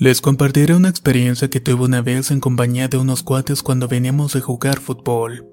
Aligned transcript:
Les 0.00 0.20
compartiré 0.20 0.76
una 0.76 0.88
experiencia 0.88 1.50
que 1.50 1.58
tuve 1.58 1.84
una 1.84 2.02
vez 2.02 2.30
en 2.30 2.38
compañía 2.38 2.86
de 2.86 2.98
unos 2.98 3.24
cuates 3.24 3.64
cuando 3.64 3.88
veníamos 3.88 4.32
de 4.32 4.40
jugar 4.40 4.78
fútbol. 4.78 5.44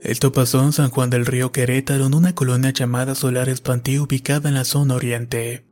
Esto 0.00 0.32
pasó 0.32 0.62
en 0.62 0.72
San 0.72 0.88
Juan 0.88 1.10
del 1.10 1.26
Río 1.26 1.52
Querétaro, 1.52 2.06
en 2.06 2.14
una 2.14 2.34
colonia 2.34 2.70
llamada 2.70 3.14
Solar 3.14 3.50
Espantí 3.50 3.98
ubicada 3.98 4.48
en 4.48 4.54
la 4.54 4.64
zona 4.64 4.94
oriente. 4.94 5.69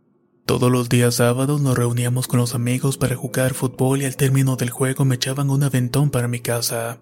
Todos 0.49 0.73
los 0.73 0.89
días 0.89 1.17
sábados 1.17 1.61
nos 1.61 1.77
reuníamos 1.77 2.27
con 2.27 2.41
los 2.41 2.55
amigos 2.55 2.97
para 2.97 3.15
jugar 3.15 3.53
fútbol 3.53 4.01
y 4.01 4.07
al 4.07 4.17
término 4.17 4.57
del 4.57 4.71
juego 4.71 5.05
me 5.05 5.17
echaban 5.17 5.51
un 5.51 5.63
aventón 5.63 6.09
para 6.09 6.27
mi 6.27 6.41
casa. 6.41 7.01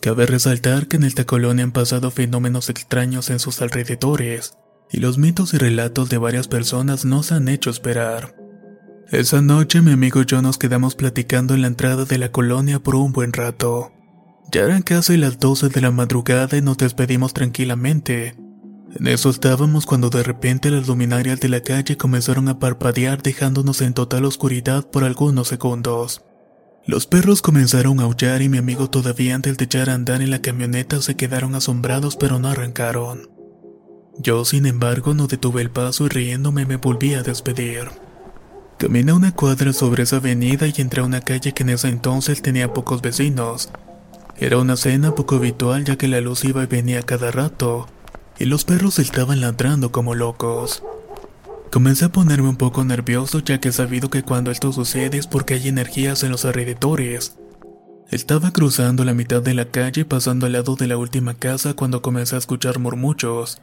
Cabe 0.00 0.26
resaltar 0.26 0.88
que 0.88 0.96
en 0.96 1.04
esta 1.04 1.24
colonia 1.24 1.62
han 1.62 1.70
pasado 1.70 2.10
fenómenos 2.10 2.68
extraños 2.68 3.30
en 3.30 3.38
sus 3.38 3.62
alrededores, 3.62 4.56
y 4.90 4.98
los 4.98 5.18
mitos 5.18 5.54
y 5.54 5.58
relatos 5.58 6.08
de 6.08 6.18
varias 6.18 6.48
personas 6.48 7.04
nos 7.04 7.30
han 7.30 7.46
hecho 7.46 7.70
esperar. 7.70 8.34
Esa 9.12 9.40
noche 9.40 9.80
mi 9.80 9.92
amigo 9.92 10.22
y 10.22 10.26
yo 10.26 10.42
nos 10.42 10.58
quedamos 10.58 10.96
platicando 10.96 11.54
en 11.54 11.60
la 11.62 11.68
entrada 11.68 12.06
de 12.06 12.18
la 12.18 12.32
colonia 12.32 12.80
por 12.80 12.96
un 12.96 13.12
buen 13.12 13.32
rato. 13.32 13.92
Ya 14.50 14.62
eran 14.62 14.82
casi 14.82 15.16
las 15.16 15.38
12 15.38 15.68
de 15.68 15.80
la 15.80 15.92
madrugada 15.92 16.56
y 16.56 16.60
nos 16.60 16.76
despedimos 16.76 17.34
tranquilamente. 17.34 18.34
En 18.94 19.06
eso 19.06 19.28
estábamos 19.28 19.84
cuando 19.84 20.08
de 20.08 20.22
repente 20.22 20.70
las 20.70 20.88
luminarias 20.88 21.40
de 21.40 21.48
la 21.48 21.60
calle 21.60 21.96
comenzaron 21.96 22.48
a 22.48 22.58
parpadear 22.58 23.22
dejándonos 23.22 23.82
en 23.82 23.92
total 23.92 24.24
oscuridad 24.24 24.86
por 24.88 25.04
algunos 25.04 25.48
segundos. 25.48 26.22
Los 26.86 27.06
perros 27.06 27.42
comenzaron 27.42 28.00
a 28.00 28.04
aullar 28.04 28.40
y 28.40 28.48
mi 28.48 28.56
amigo 28.56 28.88
todavía 28.88 29.34
antes 29.34 29.58
de 29.58 29.66
echar 29.66 29.90
a 29.90 29.94
andar 29.94 30.22
en 30.22 30.30
la 30.30 30.40
camioneta 30.40 31.02
se 31.02 31.16
quedaron 31.16 31.54
asombrados 31.54 32.16
pero 32.16 32.38
no 32.38 32.48
arrancaron. 32.48 33.30
Yo 34.18 34.44
sin 34.46 34.64
embargo 34.64 35.12
no 35.12 35.26
detuve 35.26 35.60
el 35.60 35.70
paso 35.70 36.06
y 36.06 36.08
riéndome 36.08 36.64
me 36.64 36.76
volví 36.76 37.12
a 37.12 37.22
despedir. 37.22 37.90
Caminé 38.78 39.12
una 39.12 39.34
cuadra 39.34 39.72
sobre 39.74 40.04
esa 40.04 40.16
avenida 40.16 40.66
y 40.66 40.72
entré 40.80 41.02
a 41.02 41.04
una 41.04 41.20
calle 41.20 41.52
que 41.52 41.62
en 41.62 41.70
ese 41.70 41.88
entonces 41.88 42.40
tenía 42.40 42.72
pocos 42.72 43.02
vecinos. 43.02 43.70
Era 44.38 44.56
una 44.58 44.76
cena 44.76 45.14
poco 45.14 45.36
habitual 45.36 45.84
ya 45.84 45.96
que 45.96 46.08
la 46.08 46.20
luz 46.20 46.44
iba 46.44 46.62
y 46.62 46.66
venía 46.66 47.02
cada 47.02 47.30
rato, 47.30 47.86
y 48.38 48.44
los 48.44 48.64
perros 48.64 48.98
estaban 48.98 49.40
ladrando 49.40 49.92
como 49.92 50.14
locos. 50.14 50.82
Comencé 51.70 52.06
a 52.06 52.12
ponerme 52.12 52.48
un 52.48 52.56
poco 52.56 52.84
nervioso 52.84 53.40
ya 53.40 53.60
que 53.60 53.68
he 53.68 53.72
sabido 53.72 54.08
que 54.08 54.22
cuando 54.22 54.50
esto 54.50 54.72
sucede 54.72 55.18
es 55.18 55.26
porque 55.26 55.54
hay 55.54 55.68
energías 55.68 56.22
en 56.22 56.30
los 56.30 56.44
alrededores. 56.44 57.36
Estaba 58.10 58.52
cruzando 58.52 59.04
la 59.04 59.12
mitad 59.12 59.42
de 59.42 59.52
la 59.52 59.66
calle 59.66 60.06
pasando 60.06 60.46
al 60.46 60.52
lado 60.52 60.76
de 60.76 60.86
la 60.86 60.96
última 60.96 61.34
casa 61.34 61.74
cuando 61.74 62.00
comencé 62.00 62.36
a 62.36 62.38
escuchar 62.38 62.78
murmullos. 62.78 63.60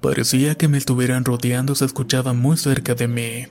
Parecía 0.00 0.54
que 0.54 0.68
me 0.68 0.78
estuvieran 0.78 1.24
rodeando, 1.24 1.74
se 1.74 1.84
escuchaba 1.84 2.34
muy 2.34 2.56
cerca 2.56 2.94
de 2.94 3.08
mí. 3.08 3.46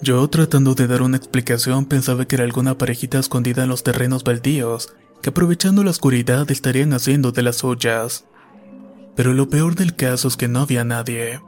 Yo, 0.00 0.28
tratando 0.28 0.74
de 0.74 0.86
dar 0.86 1.02
una 1.02 1.16
explicación, 1.16 1.86
pensaba 1.86 2.24
que 2.24 2.36
era 2.36 2.44
alguna 2.44 2.76
parejita 2.76 3.18
escondida 3.18 3.62
en 3.64 3.68
los 3.68 3.82
terrenos 3.82 4.22
baldíos, 4.22 4.92
que 5.22 5.30
aprovechando 5.30 5.82
la 5.82 5.90
oscuridad 5.90 6.50
estarían 6.50 6.92
haciendo 6.92 7.32
de 7.32 7.42
las 7.42 7.56
suyas. 7.56 8.24
Pero 9.16 9.34
lo 9.34 9.48
peor 9.48 9.74
del 9.74 9.94
caso 9.94 10.28
es 10.28 10.36
que 10.36 10.48
no 10.48 10.60
había 10.60 10.84
nadie. 10.84 11.40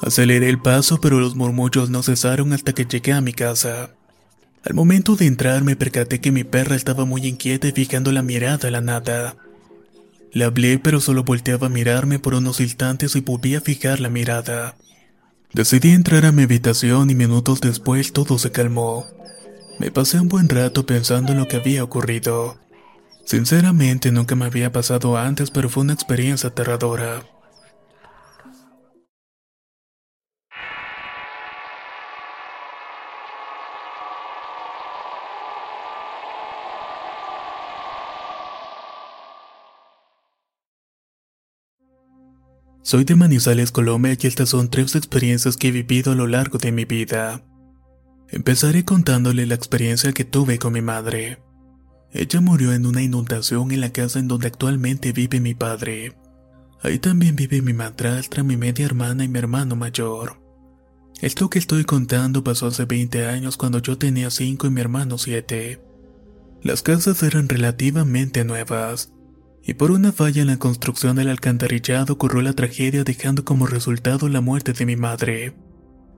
Aceleré 0.00 0.48
el 0.48 0.60
paso, 0.60 1.00
pero 1.00 1.20
los 1.20 1.36
murmullos 1.36 1.90
no 1.90 2.02
cesaron 2.02 2.52
hasta 2.52 2.72
que 2.72 2.86
llegué 2.86 3.12
a 3.12 3.20
mi 3.20 3.32
casa. 3.32 3.90
Al 4.64 4.74
momento 4.74 5.16
de 5.16 5.26
entrar 5.26 5.64
me 5.64 5.76
percaté 5.76 6.20
que 6.20 6.30
mi 6.30 6.44
perra 6.44 6.76
estaba 6.76 7.04
muy 7.04 7.26
inquieta 7.26 7.68
y 7.68 7.72
fijando 7.72 8.12
la 8.12 8.22
mirada 8.22 8.68
a 8.68 8.70
la 8.70 8.80
nada. 8.80 9.36
Le 10.32 10.44
hablé, 10.44 10.78
pero 10.78 11.00
solo 11.00 11.24
volteaba 11.24 11.66
a 11.66 11.70
mirarme 11.70 12.18
por 12.18 12.34
unos 12.34 12.60
instantes 12.60 13.14
y 13.16 13.20
volví 13.20 13.54
a 13.54 13.60
fijar 13.60 14.00
la 14.00 14.08
mirada. 14.08 14.76
Decidí 15.52 15.90
entrar 15.90 16.24
a 16.24 16.32
mi 16.32 16.44
habitación 16.44 17.10
y 17.10 17.14
minutos 17.14 17.60
después 17.60 18.12
todo 18.12 18.38
se 18.38 18.52
calmó. 18.52 19.06
Me 19.78 19.90
pasé 19.90 20.18
un 20.20 20.28
buen 20.28 20.48
rato 20.48 20.86
pensando 20.86 21.32
en 21.32 21.38
lo 21.38 21.48
que 21.48 21.56
había 21.56 21.84
ocurrido. 21.84 22.56
Sinceramente 23.24 24.12
nunca 24.12 24.34
me 24.34 24.44
había 24.44 24.72
pasado 24.72 25.16
antes, 25.16 25.50
pero 25.50 25.68
fue 25.68 25.84
una 25.84 25.94
experiencia 25.94 26.50
aterradora. 26.50 27.22
Soy 42.84 43.04
de 43.04 43.14
Manizales, 43.14 43.70
Colombia 43.70 44.16
y 44.20 44.26
estas 44.26 44.50
son 44.50 44.68
tres 44.68 44.96
experiencias 44.96 45.56
que 45.56 45.68
he 45.68 45.70
vivido 45.70 46.12
a 46.12 46.14
lo 46.14 46.26
largo 46.26 46.58
de 46.58 46.72
mi 46.72 46.84
vida. 46.84 47.42
Empezaré 48.28 48.84
contándole 48.84 49.46
la 49.46 49.54
experiencia 49.54 50.12
que 50.12 50.24
tuve 50.24 50.58
con 50.58 50.72
mi 50.72 50.82
madre. 50.82 51.38
Ella 52.12 52.40
murió 52.40 52.74
en 52.74 52.84
una 52.84 53.02
inundación 53.02 53.72
en 53.72 53.80
la 53.80 53.90
casa 53.90 54.18
en 54.18 54.28
donde 54.28 54.48
actualmente 54.48 55.12
vive 55.12 55.40
mi 55.40 55.54
padre. 55.54 56.14
Ahí 56.82 56.98
también 56.98 57.36
vive 57.36 57.62
mi 57.62 57.72
madrastra, 57.72 58.42
mi 58.42 58.56
media 58.56 58.84
hermana 58.84 59.24
y 59.24 59.28
mi 59.28 59.38
hermano 59.38 59.76
mayor. 59.76 60.42
Esto 61.20 61.48
que 61.48 61.58
estoy 61.58 61.84
contando 61.84 62.44
pasó 62.44 62.66
hace 62.66 62.84
20 62.84 63.26
años 63.26 63.56
cuando 63.56 63.78
yo 63.78 63.96
tenía 63.96 64.30
5 64.30 64.66
y 64.66 64.70
mi 64.70 64.80
hermano 64.80 65.16
7. 65.18 65.80
Las 66.62 66.82
casas 66.82 67.22
eran 67.22 67.48
relativamente 67.48 68.44
nuevas, 68.44 69.12
y 69.64 69.74
por 69.74 69.90
una 69.90 70.12
falla 70.12 70.42
en 70.42 70.48
la 70.48 70.58
construcción 70.58 71.16
del 71.16 71.28
alcantarillado 71.28 72.14
ocurrió 72.14 72.42
la 72.42 72.52
tragedia 72.52 73.04
dejando 73.04 73.44
como 73.44 73.66
resultado 73.66 74.28
la 74.28 74.40
muerte 74.40 74.72
de 74.72 74.84
mi 74.84 74.96
madre. 74.96 75.54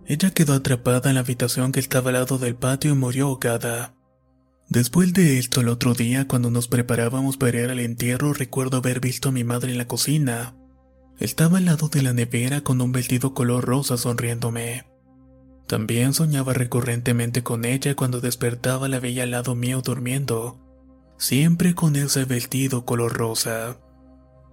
Ella 0.06 0.30
quedó 0.30 0.54
atrapada 0.54 1.10
en 1.10 1.14
la 1.14 1.20
habitación 1.20 1.70
que 1.70 1.80
estaba 1.80 2.10
al 2.10 2.14
lado 2.14 2.38
del 2.38 2.56
patio 2.56 2.92
y 2.92 2.94
murió 2.96 3.26
ahogada. 3.26 3.93
Después 4.68 5.12
de 5.12 5.38
esto, 5.38 5.60
el 5.60 5.68
otro 5.68 5.94
día, 5.94 6.26
cuando 6.26 6.50
nos 6.50 6.68
preparábamos 6.68 7.36
para 7.36 7.60
ir 7.60 7.70
al 7.70 7.80
entierro, 7.80 8.32
recuerdo 8.32 8.78
haber 8.78 9.00
visto 9.00 9.28
a 9.28 9.32
mi 9.32 9.44
madre 9.44 9.72
en 9.72 9.78
la 9.78 9.86
cocina. 9.86 10.56
Estaba 11.18 11.58
al 11.58 11.66
lado 11.66 11.88
de 11.88 12.02
la 12.02 12.12
nevera 12.12 12.62
con 12.62 12.80
un 12.80 12.90
vestido 12.90 13.34
color 13.34 13.64
rosa 13.64 13.96
sonriéndome. 13.96 14.84
También 15.66 16.12
soñaba 16.12 16.52
recurrentemente 16.52 17.42
con 17.42 17.64
ella 17.64 17.94
cuando 17.94 18.20
despertaba 18.20 18.88
la 18.88 19.00
veía 19.00 19.22
al 19.22 19.30
lado 19.30 19.54
mío 19.54 19.80
durmiendo, 19.80 20.60
siempre 21.18 21.74
con 21.74 21.96
ese 21.96 22.24
vestido 22.24 22.84
color 22.84 23.12
rosa. 23.12 23.78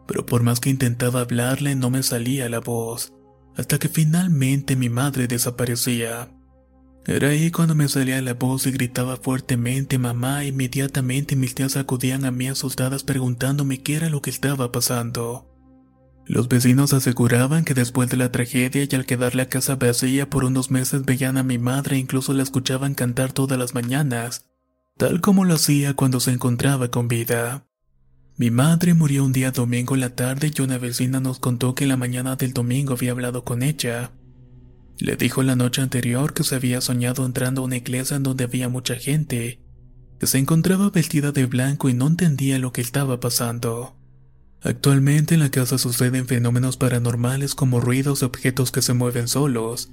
Pero 0.07 0.25
por 0.25 0.43
más 0.43 0.59
que 0.59 0.69
intentaba 0.69 1.21
hablarle 1.21 1.75
no 1.75 1.89
me 1.89 2.03
salía 2.03 2.47
la 2.47 2.59
voz, 2.59 3.13
hasta 3.55 3.79
que 3.79 3.89
finalmente 3.89 4.75
mi 4.75 4.89
madre 4.89 5.27
desaparecía. 5.27 6.29
Era 7.05 7.29
ahí 7.29 7.49
cuando 7.49 7.73
me 7.73 7.87
salía 7.87 8.21
la 8.21 8.35
voz 8.35 8.67
y 8.67 8.71
gritaba 8.71 9.17
fuertemente 9.17 9.97
mamá 9.97 10.45
inmediatamente 10.45 11.35
mis 11.35 11.55
tías 11.55 11.75
acudían 11.75 12.25
a 12.25 12.31
mí 12.31 12.47
asustadas 12.47 13.03
preguntándome 13.03 13.81
qué 13.81 13.95
era 13.95 14.09
lo 14.09 14.21
que 14.21 14.29
estaba 14.29 14.71
pasando. 14.71 15.47
Los 16.27 16.47
vecinos 16.47 16.93
aseguraban 16.93 17.65
que 17.65 17.73
después 17.73 18.09
de 18.09 18.17
la 18.17 18.31
tragedia 18.31 18.87
y 18.89 18.95
al 18.95 19.05
quedar 19.05 19.35
la 19.35 19.47
casa 19.47 19.75
vacía 19.75 20.29
por 20.29 20.45
unos 20.45 20.69
meses 20.69 21.03
veían 21.03 21.37
a 21.37 21.43
mi 21.43 21.57
madre 21.57 21.95
e 21.95 21.99
incluso 21.99 22.33
la 22.33 22.43
escuchaban 22.43 22.93
cantar 22.93 23.33
todas 23.33 23.57
las 23.57 23.73
mañanas, 23.73 24.45
tal 24.97 25.19
como 25.21 25.43
lo 25.43 25.55
hacía 25.55 25.95
cuando 25.95 26.19
se 26.19 26.31
encontraba 26.31 26.89
con 26.89 27.07
vida. 27.07 27.65
Mi 28.37 28.51
madre 28.51 28.93
murió 28.93 29.25
un 29.25 29.33
día 29.33 29.51
domingo 29.51 29.95
en 29.95 30.01
la 30.01 30.15
tarde 30.15 30.51
y 30.55 30.61
una 30.61 30.77
vecina 30.77 31.19
nos 31.19 31.39
contó 31.39 31.73
que 31.73 31.83
en 31.83 31.89
la 31.89 31.97
mañana 31.97 32.35
del 32.35 32.53
domingo 32.53 32.93
había 32.93 33.11
hablado 33.11 33.43
con 33.43 33.63
ella. 33.63 34.11
Le 35.01 35.15
dijo 35.15 35.41
la 35.41 35.55
noche 35.55 35.81
anterior 35.81 36.35
que 36.35 36.43
se 36.43 36.53
había 36.53 36.79
soñado 36.79 37.25
entrando 37.25 37.61
a 37.61 37.65
una 37.65 37.77
iglesia 37.77 38.17
en 38.17 38.21
donde 38.21 38.43
había 38.43 38.69
mucha 38.69 38.93
gente, 38.93 39.59
que 40.19 40.27
se 40.27 40.37
encontraba 40.37 40.91
vestida 40.91 41.31
de 41.31 41.47
blanco 41.47 41.89
y 41.89 41.95
no 41.95 42.05
entendía 42.05 42.59
lo 42.59 42.71
que 42.71 42.81
estaba 42.81 43.19
pasando. 43.19 43.95
Actualmente 44.61 45.33
en 45.33 45.39
la 45.39 45.49
casa 45.49 45.79
suceden 45.79 46.27
fenómenos 46.27 46.77
paranormales 46.77 47.55
como 47.55 47.79
ruidos 47.79 48.19
de 48.19 48.27
objetos 48.27 48.71
que 48.71 48.83
se 48.83 48.93
mueven 48.93 49.27
solos, 49.27 49.91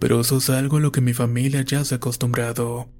pero 0.00 0.20
eso 0.20 0.36
es 0.36 0.50
algo 0.50 0.76
a 0.76 0.80
lo 0.80 0.92
que 0.92 1.00
mi 1.00 1.14
familia 1.14 1.62
ya 1.62 1.82
se 1.86 1.94
ha 1.94 1.96
acostumbrado. 1.96 2.90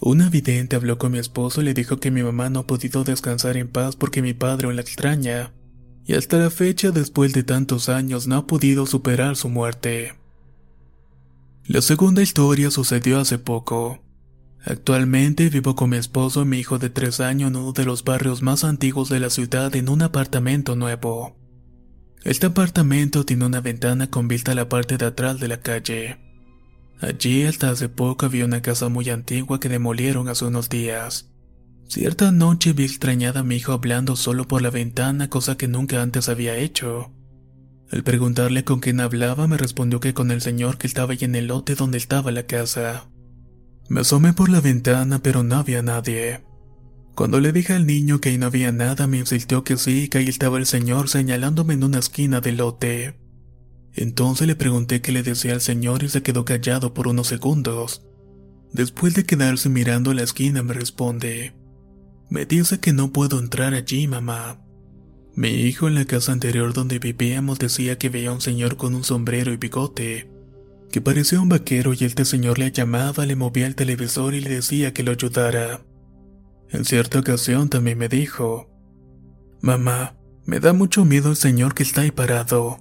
Una 0.00 0.30
vidente 0.30 0.74
habló 0.74 0.98
con 0.98 1.12
mi 1.12 1.18
esposo 1.18 1.62
y 1.62 1.64
le 1.64 1.74
dijo 1.74 1.98
que 1.98 2.10
mi 2.10 2.24
mamá 2.24 2.50
no 2.50 2.58
ha 2.58 2.66
podido 2.66 3.04
descansar 3.04 3.56
en 3.56 3.68
paz 3.68 3.94
porque 3.94 4.20
mi 4.20 4.34
padre 4.34 4.74
la 4.74 4.82
extraña, 4.82 5.52
y 6.04 6.14
hasta 6.14 6.38
la 6.38 6.50
fecha, 6.50 6.90
después 6.90 7.32
de 7.34 7.44
tantos 7.44 7.88
años, 7.88 8.26
no 8.26 8.34
ha 8.34 8.46
podido 8.48 8.84
superar 8.86 9.36
su 9.36 9.48
muerte. 9.48 10.20
La 11.66 11.80
segunda 11.80 12.22
historia 12.22 12.72
sucedió 12.72 13.20
hace 13.20 13.38
poco. 13.38 14.02
Actualmente 14.64 15.48
vivo 15.48 15.76
con 15.76 15.90
mi 15.90 15.96
esposo 15.96 16.42
y 16.42 16.44
mi 16.44 16.58
hijo 16.58 16.78
de 16.78 16.90
tres 16.90 17.20
años 17.20 17.50
en 17.50 17.56
uno 17.56 17.72
de 17.72 17.84
los 17.84 18.02
barrios 18.02 18.42
más 18.42 18.64
antiguos 18.64 19.08
de 19.08 19.20
la 19.20 19.30
ciudad 19.30 19.74
en 19.76 19.88
un 19.88 20.02
apartamento 20.02 20.74
nuevo. 20.74 21.36
Este 22.24 22.46
apartamento 22.46 23.24
tiene 23.24 23.46
una 23.46 23.60
ventana 23.60 24.10
con 24.10 24.26
vista 24.26 24.52
a 24.52 24.54
la 24.56 24.68
parte 24.68 24.96
de 24.96 25.06
atrás 25.06 25.38
de 25.38 25.48
la 25.48 25.60
calle. 25.60 26.18
Allí 27.00 27.44
hasta 27.44 27.70
hace 27.70 27.88
poco 27.88 28.26
había 28.26 28.44
una 28.44 28.60
casa 28.60 28.88
muy 28.88 29.08
antigua 29.10 29.60
que 29.60 29.68
demolieron 29.68 30.28
hace 30.28 30.44
unos 30.44 30.68
días. 30.68 31.30
Cierta 31.88 32.32
noche 32.32 32.72
vi 32.72 32.84
extrañada 32.84 33.40
a 33.40 33.44
mi 33.44 33.56
hijo 33.56 33.72
hablando 33.72 34.16
solo 34.16 34.48
por 34.48 34.62
la 34.62 34.70
ventana, 34.70 35.28
cosa 35.28 35.56
que 35.56 35.68
nunca 35.68 36.02
antes 36.02 36.28
había 36.28 36.56
hecho. 36.56 37.12
Al 37.92 38.04
preguntarle 38.04 38.64
con 38.64 38.80
quién 38.80 39.00
hablaba, 39.00 39.46
me 39.46 39.58
respondió 39.58 40.00
que 40.00 40.14
con 40.14 40.30
el 40.30 40.40
señor 40.40 40.78
que 40.78 40.86
estaba 40.86 41.12
ahí 41.12 41.18
en 41.20 41.34
el 41.34 41.48
lote 41.48 41.74
donde 41.74 41.98
estaba 41.98 42.32
la 42.32 42.46
casa. 42.46 43.10
Me 43.90 44.00
asomé 44.00 44.32
por 44.32 44.48
la 44.48 44.62
ventana, 44.62 45.18
pero 45.22 45.42
no 45.42 45.56
había 45.56 45.82
nadie. 45.82 46.42
Cuando 47.14 47.38
le 47.38 47.52
dije 47.52 47.74
al 47.74 47.86
niño 47.86 48.18
que 48.18 48.30
ahí 48.30 48.38
no 48.38 48.46
había 48.46 48.72
nada, 48.72 49.06
me 49.06 49.18
insistió 49.18 49.62
que 49.62 49.76
sí, 49.76 50.08
que 50.08 50.18
ahí 50.18 50.28
estaba 50.28 50.56
el 50.56 50.64
señor 50.64 51.10
señalándome 51.10 51.74
en 51.74 51.84
una 51.84 51.98
esquina 51.98 52.40
del 52.40 52.56
lote. 52.56 53.20
Entonces 53.92 54.46
le 54.46 54.56
pregunté 54.56 55.02
qué 55.02 55.12
le 55.12 55.22
decía 55.22 55.52
al 55.52 55.60
señor 55.60 56.02
y 56.02 56.08
se 56.08 56.22
quedó 56.22 56.46
callado 56.46 56.94
por 56.94 57.08
unos 57.08 57.26
segundos. 57.26 58.06
Después 58.72 59.12
de 59.12 59.24
quedarse 59.24 59.68
mirando 59.68 60.14
la 60.14 60.22
esquina 60.22 60.62
me 60.62 60.72
responde, 60.72 61.54
me 62.30 62.46
dice 62.46 62.80
que 62.80 62.94
no 62.94 63.12
puedo 63.12 63.38
entrar 63.38 63.74
allí, 63.74 64.08
mamá. 64.08 64.61
Mi 65.34 65.48
hijo 65.48 65.88
en 65.88 65.94
la 65.94 66.04
casa 66.04 66.32
anterior 66.32 66.72
donde 66.72 66.98
vivíamos 66.98 67.58
decía 67.58 67.98
que 67.98 68.08
veía 68.08 68.30
a 68.30 68.34
un 68.34 68.40
señor 68.40 68.76
con 68.76 68.94
un 68.94 69.04
sombrero 69.04 69.52
y 69.52 69.56
bigote, 69.56 70.30
que 70.90 71.00
parecía 71.00 71.40
un 71.40 71.48
vaquero 71.48 71.94
y 71.94 72.04
este 72.04 72.24
señor 72.24 72.58
le 72.58 72.70
llamaba, 72.70 73.24
le 73.24 73.36
movía 73.36 73.66
el 73.66 73.74
televisor 73.74 74.34
y 74.34 74.40
le 74.40 74.50
decía 74.50 74.92
que 74.92 75.02
lo 75.02 75.12
ayudara. 75.12 75.80
En 76.68 76.84
cierta 76.84 77.20
ocasión 77.20 77.68
también 77.68 77.98
me 77.98 78.08
dijo, 78.08 78.70
Mamá, 79.62 80.16
me 80.44 80.60
da 80.60 80.72
mucho 80.72 81.04
miedo 81.04 81.30
el 81.30 81.36
señor 81.36 81.74
que 81.74 81.82
está 81.82 82.02
ahí 82.02 82.10
parado 82.10 82.78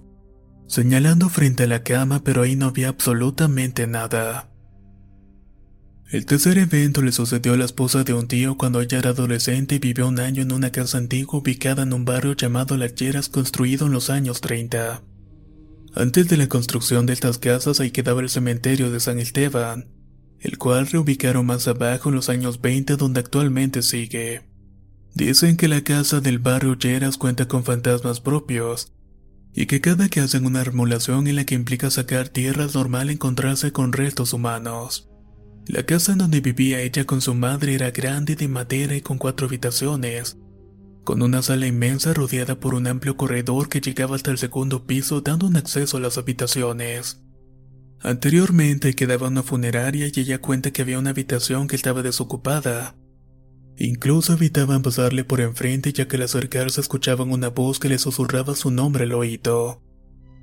señalando 0.71 1.27
frente 1.27 1.63
a 1.63 1.67
la 1.67 1.83
cama, 1.83 2.21
pero 2.23 2.43
ahí 2.43 2.55
no 2.55 2.67
había 2.67 2.87
absolutamente 2.87 3.87
nada. 3.87 4.50
El 6.11 6.25
tercer 6.25 6.57
evento 6.57 7.01
le 7.01 7.13
sucedió 7.13 7.53
a 7.53 7.57
la 7.57 7.63
esposa 7.63 8.03
de 8.03 8.13
un 8.13 8.27
tío 8.27 8.57
cuando 8.57 8.81
ella 8.81 8.99
era 8.99 9.11
adolescente 9.11 9.75
y 9.75 9.79
vivió 9.79 10.09
un 10.09 10.19
año 10.19 10.41
en 10.41 10.51
una 10.51 10.69
casa 10.69 10.97
antigua 10.97 11.39
ubicada 11.39 11.83
en 11.83 11.93
un 11.93 12.03
barrio 12.03 12.35
llamado 12.35 12.75
Las 12.75 12.95
Lleras 12.95 13.29
construido 13.29 13.85
en 13.85 13.93
los 13.93 14.09
años 14.09 14.41
30. 14.41 15.03
Antes 15.95 16.27
de 16.27 16.35
la 16.35 16.49
construcción 16.49 17.05
de 17.05 17.13
estas 17.13 17.37
casas 17.37 17.79
ahí 17.79 17.91
quedaba 17.91 18.19
el 18.19 18.29
cementerio 18.29 18.91
de 18.91 18.99
San 18.99 19.19
Esteban, 19.19 19.87
el 20.41 20.57
cual 20.57 20.87
reubicaron 20.87 21.45
más 21.45 21.65
abajo 21.69 22.09
en 22.09 22.15
los 22.15 22.27
años 22.27 22.59
20 22.59 22.97
donde 22.97 23.21
actualmente 23.21 23.81
sigue. 23.81 24.41
Dicen 25.15 25.55
que 25.55 25.69
la 25.69 25.81
casa 25.81 26.19
del 26.19 26.39
barrio 26.39 26.77
Lleras 26.77 27.17
cuenta 27.17 27.47
con 27.47 27.63
fantasmas 27.63 28.19
propios, 28.19 28.91
y 29.53 29.65
que 29.65 29.79
cada 29.79 30.09
que 30.09 30.19
hacen 30.19 30.45
una 30.45 30.65
remolación 30.65 31.27
en 31.27 31.37
la 31.37 31.45
que 31.45 31.55
implica 31.55 31.89
sacar 31.89 32.27
tierra 32.27 32.65
es 32.65 32.75
normal 32.75 33.09
encontrarse 33.09 33.71
con 33.71 33.93
restos 33.93 34.33
humanos. 34.33 35.10
La 35.67 35.83
casa 35.83 36.13
en 36.13 36.17
donde 36.17 36.41
vivía 36.41 36.81
ella 36.81 37.05
con 37.05 37.21
su 37.21 37.33
madre 37.33 37.75
era 37.75 37.91
grande 37.91 38.35
de 38.35 38.47
madera 38.47 38.95
y 38.95 39.01
con 39.01 39.17
cuatro 39.17 39.47
habitaciones, 39.47 40.37
con 41.03 41.21
una 41.21 41.41
sala 41.41 41.67
inmensa 41.67 42.13
rodeada 42.13 42.59
por 42.59 42.73
un 42.73 42.87
amplio 42.87 43.15
corredor 43.17 43.69
que 43.69 43.81
llegaba 43.81 44.15
hasta 44.15 44.31
el 44.31 44.37
segundo 44.37 44.85
piso 44.85 45.21
dando 45.21 45.47
un 45.47 45.55
acceso 45.55 45.97
a 45.97 45.99
las 45.99 46.17
habitaciones. 46.17 47.21
Anteriormente 48.01 48.95
quedaba 48.95 49.27
una 49.27 49.43
funeraria 49.43 50.07
y 50.07 50.19
ella 50.19 50.41
cuenta 50.41 50.71
que 50.71 50.81
había 50.81 50.99
una 50.99 51.11
habitación 51.11 51.67
que 51.67 51.75
estaba 51.75 52.01
desocupada, 52.01 52.95
Incluso 53.83 54.33
evitaban 54.33 54.83
pasarle 54.83 55.23
por 55.23 55.41
enfrente 55.41 55.91
ya 55.91 56.07
que 56.07 56.17
al 56.17 56.23
acercarse 56.23 56.81
escuchaban 56.81 57.31
una 57.31 57.49
voz 57.49 57.79
que 57.79 57.89
le 57.89 57.97
susurraba 57.97 58.55
su 58.55 58.69
nombre 58.69 59.05
al 59.05 59.13
oído, 59.13 59.81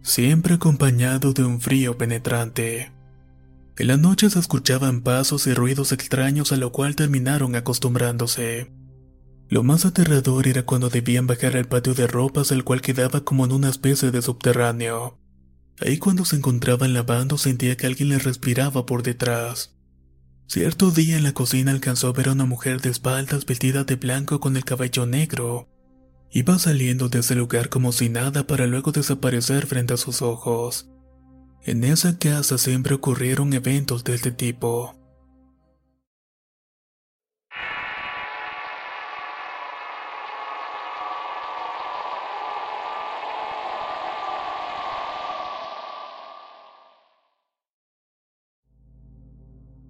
siempre 0.03 0.55
acompañado 0.55 1.33
de 1.33 1.45
un 1.45 1.61
frío 1.61 1.97
penetrante. 1.97 2.93
En 3.79 3.87
la 3.87 3.97
noche 3.97 4.29
se 4.29 4.41
escuchaban 4.41 5.03
pasos 5.03 5.47
y 5.47 5.55
ruidos 5.55 5.93
extraños 5.93 6.51
a 6.51 6.57
lo 6.57 6.73
cual 6.73 6.97
terminaron 6.97 7.55
acostumbrándose. 7.55 8.73
Lo 9.49 9.63
más 9.63 9.85
aterrador 9.85 10.49
era 10.49 10.65
cuando 10.65 10.91
debían 10.91 11.29
bajar 11.29 11.57
al 11.57 11.69
patio 11.69 11.95
de 11.95 12.09
ropas 12.09 12.51
el 12.51 12.65
cual 12.65 12.81
quedaba 12.81 13.21
como 13.21 13.45
en 13.45 13.53
una 13.53 13.69
especie 13.69 14.11
de 14.11 14.21
subterráneo. 14.21 15.21
Ahí 15.81 15.99
cuando 15.99 16.25
se 16.25 16.35
encontraban 16.35 16.93
lavando 16.93 17.39
sentía 17.39 17.77
que 17.77 17.87
alguien 17.87 18.09
les 18.09 18.25
respiraba 18.25 18.85
por 18.85 19.05
detrás. 19.05 19.77
Cierto 20.49 20.91
día 20.91 21.17
en 21.17 21.23
la 21.23 21.33
cocina 21.33 21.71
alcanzó 21.71 22.09
a 22.09 22.13
ver 22.13 22.31
a 22.31 22.33
una 22.33 22.47
mujer 22.47 22.81
de 22.81 22.91
espaldas 22.91 23.47
vestida 23.47 23.85
de 23.85 23.95
blanco 23.95 24.41
con 24.41 24.57
el 24.57 24.65
cabello 24.65 25.07
negro. 25.07 25.69
Iba 26.33 26.59
saliendo 26.59 27.09
de 27.09 27.21
ese 27.21 27.37
lugar 27.37 27.69
como 27.69 27.93
si 27.93 28.09
nada 28.09 28.45
para 28.45 28.67
luego 28.67 28.91
desaparecer 28.91 29.67
frente 29.67 29.95
a 29.95 29.99
sus 29.99 30.21
ojos. 30.21 30.91
En 31.65 31.85
esa 31.85 32.19
casa 32.19 32.57
siempre 32.57 32.95
ocurrieron 32.95 33.53
eventos 33.53 34.05
de 34.05 34.15
este 34.15 34.31
tipo. 34.31 34.95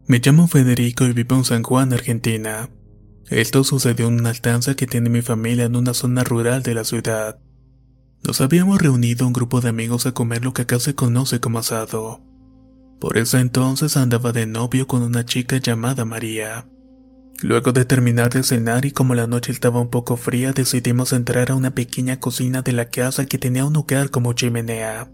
Me 0.09 0.21
llamo 0.21 0.49
Federico 0.49 1.05
y 1.05 1.13
vivo 1.13 1.37
en 1.37 1.45
San 1.45 1.63
Juan, 1.63 1.93
Argentina. 1.93 2.71
Esto 3.29 3.63
sucedió 3.63 4.09
en 4.09 4.15
una 4.15 4.31
estancia 4.31 4.75
que 4.75 4.87
tiene 4.87 5.11
mi 5.11 5.21
familia 5.21 5.67
en 5.67 5.77
una 5.77 5.93
zona 5.93 6.25
rural 6.25 6.63
de 6.63 6.73
la 6.73 6.85
ciudad. 6.85 7.39
Nos 8.29 8.43
habíamos 8.43 8.79
reunido 8.83 9.27
un 9.27 9.33
grupo 9.33 9.63
de 9.63 9.71
amigos 9.71 10.05
a 10.05 10.13
comer 10.13 10.45
lo 10.45 10.53
que 10.53 10.61
acá 10.61 10.79
se 10.79 10.95
conoce 10.95 11.41
como 11.41 11.61
asado. 11.61 12.21
Por 13.01 13.17
ese 13.17 13.41
entonces 13.41 13.97
andaba 13.97 14.33
de 14.33 14.45
novio 14.45 14.87
con 14.87 15.01
una 15.01 15.25
chica 15.25 15.57
llamada 15.57 16.05
María. 16.05 16.67
Luego 17.41 17.73
de 17.73 17.87
terminar 17.87 18.29
de 18.29 18.43
cenar 18.43 18.85
y 18.85 18.91
como 18.91 19.15
la 19.15 19.27
noche 19.27 19.51
estaba 19.51 19.81
un 19.81 19.89
poco 19.89 20.19
fría, 20.19 20.53
decidimos 20.53 21.15
entrar 21.15 21.51
a 21.51 21.55
una 21.55 21.71
pequeña 21.71 22.21
cocina 22.21 22.61
de 22.61 22.73
la 22.73 22.91
casa 22.91 23.25
que 23.25 23.39
tenía 23.39 23.65
un 23.65 23.73
lugar 23.73 24.11
como 24.11 24.35
chimenea. 24.35 25.11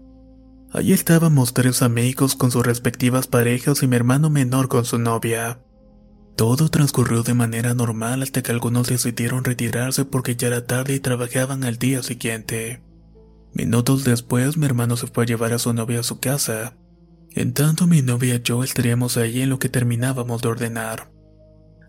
Allí 0.73 0.91
estábamos 0.91 1.53
tres 1.53 1.83
amigos 1.83 2.35
con 2.35 2.51
sus 2.51 2.65
respectivas 2.65 3.27
parejas 3.27 3.81
y 3.81 3.87
mi 3.87 3.95
hermano 3.95 4.29
menor 4.29 4.67
con 4.67 4.83
su 4.83 4.99
novia. 4.99 5.61
Todo 6.35 6.67
transcurrió 6.67 7.23
de 7.23 7.33
manera 7.33 7.75
normal 7.75 8.23
hasta 8.23 8.43
que 8.43 8.51
algunos 8.51 8.87
decidieron 8.87 9.45
retirarse 9.45 10.03
porque 10.03 10.35
ya 10.35 10.47
era 10.47 10.65
tarde 10.65 10.95
y 10.95 10.99
trabajaban 10.99 11.63
al 11.63 11.77
día 11.77 12.03
siguiente. 12.03 12.81
Minutos 13.55 14.03
después 14.03 14.55
mi 14.55 14.67
hermano 14.67 14.95
se 14.97 15.07
fue 15.07 15.23
a 15.23 15.27
llevar 15.27 15.53
a 15.53 15.57
su 15.57 15.73
novia 15.73 16.01
a 16.01 16.03
su 16.03 16.19
casa. 16.19 16.77
En 17.31 17.53
tanto 17.53 17.87
mi 17.87 18.03
novia 18.03 18.35
y 18.35 18.41
yo 18.43 18.63
estaríamos 18.63 19.17
allí 19.17 19.41
en 19.41 19.49
lo 19.49 19.57
que 19.57 19.69
terminábamos 19.69 20.43
de 20.43 20.49
ordenar. 20.49 21.11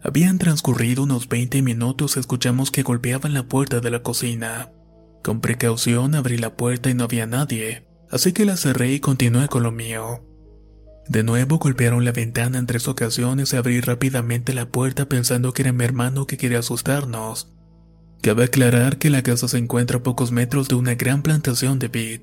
Habían 0.03 0.39
transcurrido 0.39 1.03
unos 1.03 1.29
20 1.29 1.61
minutos 1.61 2.17
escuchamos 2.17 2.71
que 2.71 2.83
golpeaban 2.83 3.35
la 3.35 3.47
puerta 3.47 3.81
de 3.81 3.91
la 3.91 4.03
cocina. 4.03 4.73
Con 5.23 5.43
precaución 5.43 6.15
abrí 6.15 6.39
la 6.39 6.57
puerta 6.57 6.89
y 6.89 6.95
no 6.95 7.05
había 7.05 7.27
nadie 7.27 7.87
así 8.11 8.33
que 8.33 8.45
la 8.45 8.57
cerré 8.57 8.93
y 8.93 9.01
continué 9.01 9.49
con 9.49 9.63
lo 9.63 9.73
mío. 9.73 10.23
De 11.09 11.23
nuevo 11.23 11.59
golpearon 11.59 12.05
la 12.05 12.13
ventana 12.13 12.59
en 12.59 12.67
tres 12.67 12.89
ocasiones 12.89 13.53
y 13.53 13.57
abrí 13.57 13.81
rápidamente 13.81 14.55
la 14.55 14.67
puerta 14.67 15.09
pensando 15.09 15.53
que 15.53 15.63
era 15.63 15.73
mi 15.73 15.85
hermano 15.85 16.27
que 16.27 16.37
quería 16.37 16.61
asustarnos. 16.61 17.53
Cabe 18.23 18.45
aclarar 18.45 18.99
que 18.99 19.11
la 19.11 19.23
casa 19.23 19.49
se 19.49 19.59
encuentra 19.59 19.99
a 19.99 20.03
pocos 20.03 20.33
metros 20.33 20.69
de 20.69 20.75
una 20.75 20.95
gran 20.95 21.23
plantación 21.23 21.79
de 21.79 21.89
vid, 21.89 22.21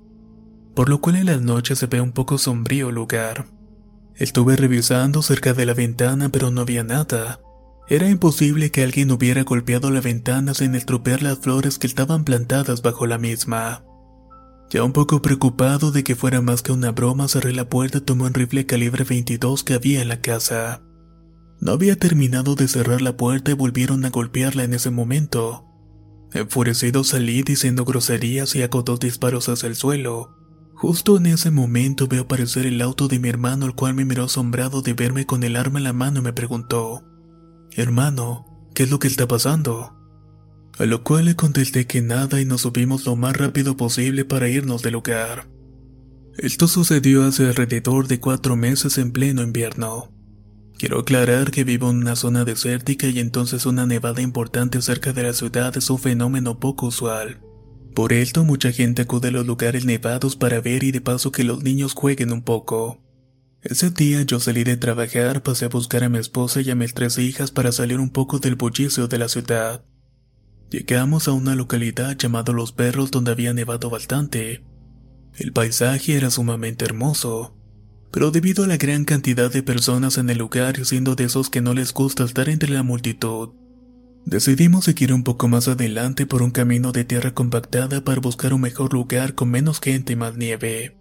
por 0.75 0.89
lo 0.89 1.01
cual 1.01 1.15
en 1.15 1.27
las 1.27 1.41
noches 1.41 1.79
se 1.79 1.87
ve 1.87 2.01
un 2.01 2.11
poco 2.11 2.37
sombrío 2.37 2.89
el 2.89 2.95
lugar. 2.95 3.47
Estuve 4.15 4.55
revisando 4.55 5.21
cerca 5.21 5.53
de 5.53 5.65
la 5.65 5.73
ventana 5.73 6.29
pero 6.29 6.51
no 6.51 6.61
había 6.61 6.83
nada. 6.83 7.39
Era 7.87 8.09
imposible 8.09 8.71
que 8.71 8.83
alguien 8.83 9.11
hubiera 9.11 9.43
golpeado 9.43 9.91
la 9.91 10.01
ventana 10.01 10.53
sin 10.53 10.75
estropear 10.75 11.21
las 11.21 11.39
flores 11.39 11.77
que 11.79 11.87
estaban 11.87 12.23
plantadas 12.23 12.81
bajo 12.81 13.07
la 13.07 13.17
misma. 13.17 13.83
Ya 14.69 14.83
un 14.83 14.93
poco 14.93 15.21
preocupado 15.21 15.91
de 15.91 16.03
que 16.03 16.15
fuera 16.15 16.41
más 16.41 16.61
que 16.61 16.71
una 16.71 16.91
broma, 16.91 17.27
cerré 17.27 17.53
la 17.53 17.69
puerta 17.69 17.99
y 17.99 18.01
tomé 18.01 18.23
un 18.23 18.33
rifle 18.33 18.65
calibre 18.65 19.03
22 19.03 19.63
que 19.63 19.73
había 19.73 20.01
en 20.01 20.07
la 20.07 20.21
casa. 20.21 20.81
No 21.59 21.73
había 21.73 21.97
terminado 21.97 22.55
de 22.55 22.67
cerrar 22.67 23.01
la 23.01 23.15
puerta 23.15 23.51
y 23.51 23.53
volvieron 23.53 24.03
a 24.05 24.09
golpearla 24.09 24.63
en 24.63 24.73
ese 24.73 24.89
momento. 24.89 25.72
Enfurecido 26.33 27.03
salí 27.03 27.43
diciendo 27.43 27.85
groserías 27.85 28.55
y 28.55 28.63
hago 28.63 28.81
dos 28.81 28.99
disparos 28.99 29.49
hacia 29.49 29.67
el 29.67 29.75
suelo. 29.75 30.35
Justo 30.73 31.17
en 31.17 31.27
ese 31.27 31.51
momento 31.51 32.07
veo 32.07 32.23
aparecer 32.23 32.65
el 32.65 32.81
auto 32.81 33.07
de 33.07 33.19
mi 33.19 33.29
hermano, 33.29 33.65
el 33.67 33.75
cual 33.75 33.93
me 33.93 34.03
miró 34.03 34.25
asombrado 34.25 34.81
de 34.81 34.93
verme 34.93 35.25
con 35.25 35.43
el 35.43 35.55
arma 35.55 35.79
en 35.79 35.83
la 35.83 35.93
mano 35.93 36.19
y 36.19 36.23
me 36.23 36.33
preguntó, 36.33 37.03
Hermano, 37.71 38.69
¿qué 38.73 38.83
es 38.83 38.91
lo 38.91 38.99
que 38.99 39.07
está 39.07 39.27
pasando? 39.27 39.95
A 40.79 40.85
lo 40.85 41.03
cual 41.03 41.25
le 41.25 41.35
contesté 41.35 41.85
que 41.85 42.01
nada 42.01 42.41
y 42.41 42.45
nos 42.45 42.61
subimos 42.61 43.05
lo 43.05 43.15
más 43.15 43.37
rápido 43.37 43.77
posible 43.77 44.25
para 44.25 44.49
irnos 44.49 44.81
del 44.81 44.93
lugar. 44.93 45.47
Esto 46.37 46.67
sucedió 46.67 47.23
hace 47.23 47.47
alrededor 47.47 48.07
de 48.07 48.19
cuatro 48.19 48.55
meses 48.55 48.97
en 48.97 49.11
pleno 49.11 49.43
invierno. 49.43 50.12
Quiero 50.77 50.99
aclarar 50.99 51.51
que 51.51 51.63
vivo 51.63 51.89
en 51.89 51.97
una 51.97 52.15
zona 52.15 52.45
desértica 52.45 53.07
y 53.07 53.19
entonces 53.19 53.65
una 53.65 53.85
nevada 53.85 54.21
importante 54.21 54.81
cerca 54.81 55.13
de 55.13 55.23
la 55.23 55.33
ciudad 55.33 55.75
es 55.77 55.89
un 55.89 55.99
fenómeno 55.99 56.59
poco 56.59 56.87
usual. 56.87 57.39
Por 57.93 58.11
esto 58.11 58.43
mucha 58.43 58.71
gente 58.71 59.03
acude 59.03 59.27
a 59.27 59.31
los 59.31 59.45
lugares 59.45 59.85
nevados 59.85 60.35
para 60.35 60.59
ver 60.61 60.83
y 60.83 60.91
de 60.91 61.01
paso 61.01 61.31
que 61.31 61.43
los 61.43 61.63
niños 61.63 61.93
jueguen 61.93 62.31
un 62.31 62.41
poco. 62.41 62.99
Ese 63.61 63.91
día 63.91 64.23
yo 64.23 64.39
salí 64.39 64.63
de 64.63 64.75
trabajar, 64.75 65.41
pasé 65.41 65.65
a 65.65 65.69
buscar 65.69 66.03
a 66.03 66.09
mi 66.09 66.17
esposa 66.17 66.59
y 66.59 66.69
a 66.69 66.75
mis 66.75 66.93
tres 66.93 67.17
hijas 67.17 67.51
para 67.51 67.71
salir 67.71 67.99
un 67.99 68.09
poco 68.09 68.39
del 68.39 68.55
bullicio 68.55 69.07
de 69.07 69.17
la 69.19 69.29
ciudad. 69.29 69.85
Llegamos 70.69 71.27
a 71.27 71.33
una 71.33 71.55
localidad 71.55 72.17
llamada 72.17 72.51
Los 72.51 72.71
Perros 72.71 73.11
donde 73.11 73.31
había 73.31 73.53
nevado 73.53 73.89
bastante. 73.89 74.65
El 75.37 75.53
paisaje 75.53 76.17
era 76.17 76.31
sumamente 76.31 76.83
hermoso, 76.83 77.55
pero 78.13 78.29
debido 78.29 78.63
a 78.63 78.67
la 78.67 78.77
gran 78.77 79.05
cantidad 79.05 79.51
de 79.51 79.63
personas 79.63 80.19
en 80.19 80.29
el 80.29 80.37
lugar 80.37 80.77
y 80.77 80.85
siendo 80.85 81.15
de 81.15 81.23
esos 81.23 81.49
que 81.49 81.61
no 81.61 81.73
les 81.73 81.93
gusta 81.93 82.23
estar 82.23 82.47
entre 82.47 82.69
la 82.69 82.83
multitud, 82.83 83.49
decidimos 84.23 84.85
seguir 84.85 85.11
un 85.11 85.23
poco 85.23 85.47
más 85.47 85.67
adelante 85.67 86.27
por 86.27 86.43
un 86.43 86.51
camino 86.51 86.91
de 86.91 87.05
tierra 87.05 87.33
compactada 87.33 88.03
para 88.03 88.21
buscar 88.21 88.53
un 88.53 88.61
mejor 88.61 88.93
lugar 88.93 89.33
con 89.33 89.49
menos 89.49 89.81
gente 89.81 90.13
y 90.13 90.15
más 90.15 90.37
nieve. 90.37 90.95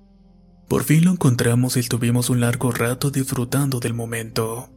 Por 0.69 0.85
fin 0.85 1.05
lo 1.05 1.11
encontramos 1.11 1.77
y 1.77 1.81
estuvimos 1.81 2.31
un 2.31 2.41
largo 2.41 2.73
rato 2.73 3.11
disfrutando 3.11 3.79
del 3.79 3.93
momento. 3.93 4.71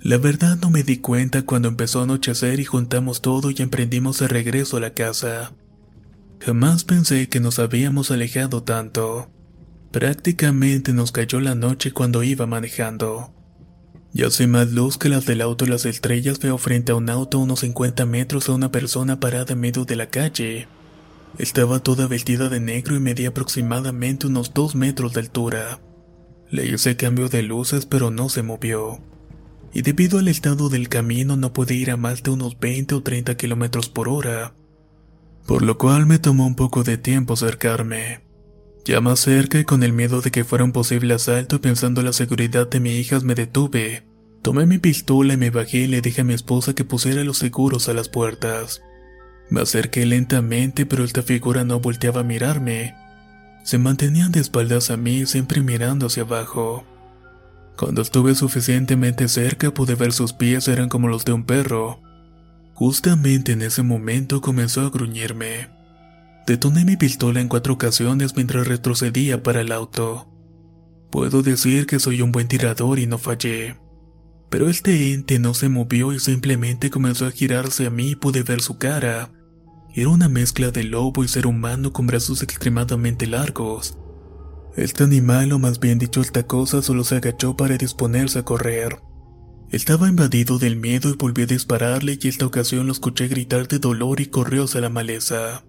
La 0.00 0.16
verdad 0.16 0.56
no 0.62 0.70
me 0.70 0.84
di 0.84 0.96
cuenta 0.96 1.42
cuando 1.42 1.68
empezó 1.68 2.00
a 2.00 2.04
anochecer 2.04 2.60
y 2.60 2.64
juntamos 2.64 3.20
todo 3.20 3.50
y 3.50 3.56
emprendimos 3.58 4.22
el 4.22 4.30
regreso 4.30 4.78
a 4.78 4.80
la 4.80 4.94
casa. 4.94 5.52
Jamás 6.40 6.84
pensé 6.84 7.28
que 7.28 7.40
nos 7.40 7.58
habíamos 7.58 8.10
alejado 8.10 8.62
tanto. 8.62 9.28
Prácticamente 9.94 10.92
nos 10.92 11.12
cayó 11.12 11.38
la 11.38 11.54
noche 11.54 11.92
cuando 11.92 12.24
iba 12.24 12.46
manejando. 12.46 13.32
Y 14.12 14.24
hace 14.24 14.48
más 14.48 14.72
luz 14.72 14.98
que 14.98 15.08
las 15.08 15.24
del 15.24 15.40
auto 15.40 15.66
y 15.66 15.68
las 15.68 15.86
estrellas 15.86 16.40
veo 16.40 16.58
frente 16.58 16.90
a 16.90 16.96
un 16.96 17.08
auto 17.08 17.38
a 17.38 17.42
unos 17.42 17.60
50 17.60 18.04
metros 18.04 18.48
a 18.48 18.54
una 18.54 18.72
persona 18.72 19.20
parada 19.20 19.52
en 19.52 19.60
medio 19.60 19.84
de 19.84 19.94
la 19.94 20.06
calle. 20.10 20.66
Estaba 21.38 21.78
toda 21.78 22.08
vestida 22.08 22.48
de 22.48 22.58
negro 22.58 22.96
y 22.96 22.98
medía 22.98 23.28
aproximadamente 23.28 24.26
unos 24.26 24.52
2 24.52 24.74
metros 24.74 25.12
de 25.12 25.20
altura. 25.20 25.78
Le 26.50 26.66
hice 26.66 26.96
cambio 26.96 27.28
de 27.28 27.44
luces 27.44 27.86
pero 27.86 28.10
no 28.10 28.28
se 28.28 28.42
movió 28.42 28.98
y 29.72 29.82
debido 29.82 30.18
al 30.18 30.26
estado 30.26 30.70
del 30.70 30.88
camino 30.88 31.36
no 31.36 31.52
pude 31.52 31.74
ir 31.74 31.92
a 31.92 31.96
más 31.96 32.24
de 32.24 32.32
unos 32.32 32.58
20 32.58 32.96
o 32.96 33.02
30 33.04 33.36
kilómetros 33.36 33.90
por 33.90 34.08
hora, 34.08 34.54
por 35.46 35.62
lo 35.62 35.78
cual 35.78 36.06
me 36.06 36.18
tomó 36.18 36.48
un 36.48 36.56
poco 36.56 36.82
de 36.82 36.98
tiempo 36.98 37.34
acercarme. 37.34 38.33
Ya 38.84 39.00
más 39.00 39.20
cerca 39.20 39.58
y 39.58 39.64
con 39.64 39.82
el 39.82 39.94
miedo 39.94 40.20
de 40.20 40.30
que 40.30 40.44
fuera 40.44 40.64
un 40.64 40.72
posible 40.72 41.14
asalto 41.14 41.56
y 41.56 41.60
pensando 41.60 42.00
en 42.00 42.06
la 42.06 42.12
seguridad 42.12 42.68
de 42.68 42.80
mis 42.80 43.00
hijas 43.00 43.24
me 43.24 43.34
detuve. 43.34 44.04
Tomé 44.42 44.66
mi 44.66 44.76
pistola 44.76 45.34
y 45.34 45.36
me 45.38 45.48
bajé 45.48 45.78
y 45.78 45.86
le 45.86 46.02
dije 46.02 46.20
a 46.20 46.24
mi 46.24 46.34
esposa 46.34 46.74
que 46.74 46.84
pusiera 46.84 47.24
los 47.24 47.38
seguros 47.38 47.88
a 47.88 47.94
las 47.94 48.10
puertas. 48.10 48.82
Me 49.48 49.62
acerqué 49.62 50.04
lentamente 50.04 50.84
pero 50.84 51.02
esta 51.02 51.22
figura 51.22 51.64
no 51.64 51.80
volteaba 51.80 52.20
a 52.20 52.24
mirarme. 52.24 52.94
Se 53.64 53.78
mantenían 53.78 54.32
de 54.32 54.40
espaldas 54.40 54.90
a 54.90 54.98
mí 54.98 55.24
siempre 55.24 55.62
mirando 55.62 56.06
hacia 56.06 56.24
abajo. 56.24 56.84
Cuando 57.78 58.02
estuve 58.02 58.34
suficientemente 58.34 59.28
cerca 59.28 59.72
pude 59.72 59.94
ver 59.94 60.12
sus 60.12 60.34
pies 60.34 60.68
eran 60.68 60.90
como 60.90 61.08
los 61.08 61.24
de 61.24 61.32
un 61.32 61.44
perro. 61.44 62.02
Justamente 62.74 63.52
en 63.52 63.62
ese 63.62 63.82
momento 63.82 64.42
comenzó 64.42 64.82
a 64.82 64.90
gruñirme. 64.90 65.73
Detoné 66.46 66.84
mi 66.84 66.96
pistola 66.96 67.40
en 67.40 67.48
cuatro 67.48 67.72
ocasiones 67.72 68.36
mientras 68.36 68.66
retrocedía 68.66 69.42
para 69.42 69.62
el 69.62 69.72
auto. 69.72 70.30
Puedo 71.10 71.42
decir 71.42 71.86
que 71.86 71.98
soy 71.98 72.20
un 72.20 72.32
buen 72.32 72.48
tirador 72.48 72.98
y 72.98 73.06
no 73.06 73.16
fallé. 73.16 73.76
Pero 74.50 74.68
este 74.68 75.14
ente 75.14 75.38
no 75.38 75.54
se 75.54 75.70
movió 75.70 76.12
y 76.12 76.20
simplemente 76.20 76.90
comenzó 76.90 77.26
a 77.26 77.30
girarse 77.30 77.86
a 77.86 77.90
mí 77.90 78.10
y 78.10 78.16
pude 78.16 78.42
ver 78.42 78.60
su 78.60 78.76
cara. 78.76 79.32
Era 79.94 80.10
una 80.10 80.28
mezcla 80.28 80.70
de 80.70 80.84
lobo 80.84 81.24
y 81.24 81.28
ser 81.28 81.46
humano 81.46 81.92
con 81.92 82.06
brazos 82.06 82.42
extremadamente 82.42 83.26
largos. 83.26 83.96
Este 84.76 85.04
animal, 85.04 85.52
o 85.52 85.58
más 85.58 85.80
bien 85.80 85.98
dicho 85.98 86.20
esta 86.20 86.42
cosa, 86.42 86.82
solo 86.82 87.04
se 87.04 87.16
agachó 87.16 87.56
para 87.56 87.78
disponerse 87.78 88.40
a 88.40 88.44
correr. 88.44 88.98
Estaba 89.70 90.08
invadido 90.08 90.58
del 90.58 90.76
miedo 90.76 91.08
y 91.08 91.14
volví 91.14 91.42
a 91.42 91.46
dispararle 91.46 92.18
y 92.20 92.28
esta 92.28 92.44
ocasión 92.44 92.86
lo 92.86 92.92
escuché 92.92 93.28
gritar 93.28 93.66
de 93.66 93.78
dolor 93.78 94.20
y 94.20 94.26
corrió 94.26 94.64
hacia 94.64 94.80
la 94.80 94.90
maleza. 94.90 95.64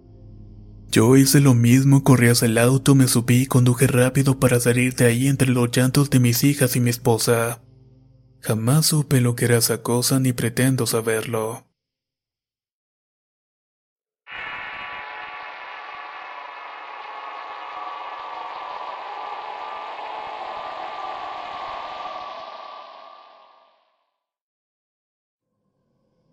Yo 0.96 1.18
hice 1.18 1.42
lo 1.42 1.54
mismo, 1.54 2.06
corrí 2.06 2.30
hacia 2.30 2.46
el 2.46 2.58
auto, 2.58 2.96
me 2.96 3.10
subí 3.10 3.42
y 3.42 3.46
conduje 3.48 3.86
rápido 3.86 4.40
para 4.40 4.62
salir 4.62 4.96
de 4.96 5.04
ahí 5.04 5.28
entre 5.28 5.50
los 5.50 5.70
llantos 5.70 6.10
de 6.10 6.22
mis 6.22 6.46
hijas 6.46 6.78
y 6.78 6.80
mi 6.80 6.90
esposa. 6.90 7.62
Jamás 8.40 8.86
supe 8.86 9.20
lo 9.20 9.36
que 9.36 9.44
era 9.44 9.58
esa 9.58 9.82
cosa 9.82 10.22
ni 10.22 10.32
pretendo 10.32 10.88
saberlo. 10.88 11.68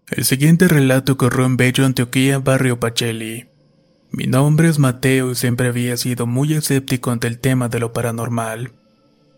El 0.06 0.24
siguiente 0.24 0.68
relato 0.68 1.14
ocurrió 1.14 1.46
en 1.46 1.56
Bello, 1.56 1.84
Antioquía, 1.84 2.38
barrio 2.38 2.78
Pacheli. 2.78 3.51
Mi 4.14 4.26
nombre 4.26 4.68
es 4.68 4.78
Mateo 4.78 5.30
y 5.30 5.34
siempre 5.34 5.68
había 5.68 5.96
sido 5.96 6.26
muy 6.26 6.52
escéptico 6.52 7.10
ante 7.10 7.28
el 7.28 7.38
tema 7.38 7.70
de 7.70 7.80
lo 7.80 7.94
paranormal. 7.94 8.72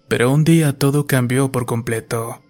Pero 0.09 0.33
un 0.33 0.43
día 0.43 0.73
todo 0.73 1.07
cambió 1.07 1.53
por 1.53 1.65
completo. 1.65 2.43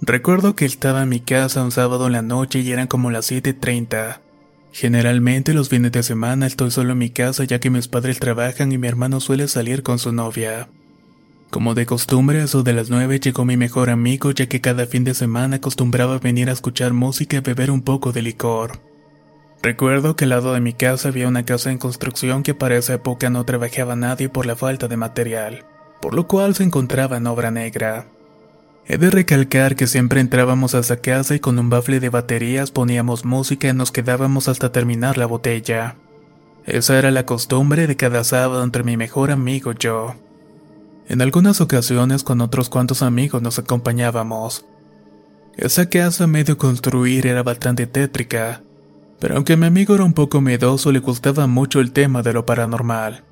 Recuerdo 0.00 0.54
que 0.54 0.66
estaba 0.66 1.02
en 1.02 1.08
mi 1.08 1.18
casa 1.18 1.64
un 1.64 1.72
sábado 1.72 2.06
en 2.06 2.12
la 2.12 2.22
noche 2.22 2.60
y 2.60 2.70
eran 2.70 2.86
como 2.86 3.10
las 3.10 3.32
7.30. 3.32 4.20
Generalmente 4.70 5.52
los 5.52 5.68
fines 5.68 5.90
de 5.90 6.04
semana 6.04 6.46
estoy 6.46 6.70
solo 6.70 6.92
en 6.92 6.98
mi 6.98 7.10
casa 7.10 7.42
ya 7.42 7.58
que 7.58 7.70
mis 7.70 7.88
padres 7.88 8.20
trabajan 8.20 8.70
y 8.70 8.78
mi 8.78 8.86
hermano 8.86 9.18
suele 9.18 9.48
salir 9.48 9.82
con 9.82 9.98
su 9.98 10.12
novia. 10.12 10.68
Como 11.50 11.74
de 11.74 11.86
costumbre, 11.86 12.40
a 12.40 12.44
eso 12.44 12.62
de 12.62 12.72
las 12.72 12.88
nueve 12.88 13.18
llegó 13.18 13.44
mi 13.44 13.56
mejor 13.56 13.90
amigo, 13.90 14.30
ya 14.30 14.46
que 14.46 14.60
cada 14.60 14.86
fin 14.86 15.02
de 15.02 15.12
semana 15.12 15.56
acostumbraba 15.56 16.18
venir 16.18 16.48
a 16.48 16.52
escuchar 16.52 16.92
música 16.92 17.38
y 17.38 17.40
beber 17.40 17.72
un 17.72 17.82
poco 17.82 18.12
de 18.12 18.22
licor. 18.22 18.91
Recuerdo 19.62 20.16
que 20.16 20.24
al 20.24 20.30
lado 20.30 20.54
de 20.54 20.60
mi 20.60 20.72
casa 20.72 21.08
había 21.08 21.28
una 21.28 21.44
casa 21.44 21.70
en 21.70 21.78
construcción 21.78 22.42
que 22.42 22.52
para 22.52 22.76
esa 22.76 22.94
época 22.94 23.30
no 23.30 23.44
trabajaba 23.44 23.94
nadie 23.94 24.28
por 24.28 24.44
la 24.44 24.56
falta 24.56 24.88
de 24.88 24.96
material, 24.96 25.64
por 26.00 26.14
lo 26.14 26.26
cual 26.26 26.56
se 26.56 26.64
encontraba 26.64 27.16
en 27.16 27.28
obra 27.28 27.52
negra. 27.52 28.08
He 28.86 28.98
de 28.98 29.10
recalcar 29.10 29.76
que 29.76 29.86
siempre 29.86 30.20
entrábamos 30.20 30.74
a 30.74 30.80
esa 30.80 30.96
casa 30.96 31.36
y 31.36 31.40
con 31.40 31.60
un 31.60 31.70
bafle 31.70 32.00
de 32.00 32.08
baterías 32.08 32.72
poníamos 32.72 33.24
música 33.24 33.68
y 33.68 33.72
nos 33.72 33.92
quedábamos 33.92 34.48
hasta 34.48 34.72
terminar 34.72 35.16
la 35.16 35.26
botella. 35.26 35.94
Esa 36.66 36.98
era 36.98 37.12
la 37.12 37.24
costumbre 37.24 37.86
de 37.86 37.96
cada 37.96 38.24
sábado 38.24 38.64
entre 38.64 38.82
mi 38.82 38.96
mejor 38.96 39.30
amigo 39.30 39.70
y 39.70 39.76
yo. 39.78 40.16
En 41.08 41.22
algunas 41.22 41.60
ocasiones 41.60 42.24
con 42.24 42.40
otros 42.40 42.68
cuantos 42.68 43.02
amigos 43.02 43.40
nos 43.42 43.60
acompañábamos. 43.60 44.64
Esa 45.56 45.88
casa 45.88 46.26
medio 46.26 46.58
construir 46.58 47.28
era 47.28 47.44
bastante 47.44 47.86
tétrica, 47.86 48.62
pero 49.22 49.36
aunque 49.36 49.56
mi 49.56 49.66
amigo 49.66 49.94
era 49.94 50.02
un 50.02 50.14
poco 50.14 50.40
miedoso 50.40 50.90
le 50.90 50.98
gustaba 50.98 51.46
mucho 51.46 51.78
el 51.78 51.92
tema 51.92 52.24
de 52.24 52.32
lo 52.32 52.44
paranormal. 52.44 53.22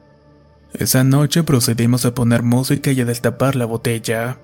Esa 0.72 1.02
noche 1.02 1.42
procedimos 1.42 2.04
a 2.04 2.14
poner 2.14 2.44
música 2.44 2.92
y 2.92 3.00
a 3.00 3.04
destapar 3.04 3.56
la 3.56 3.64
botella. 3.64 4.38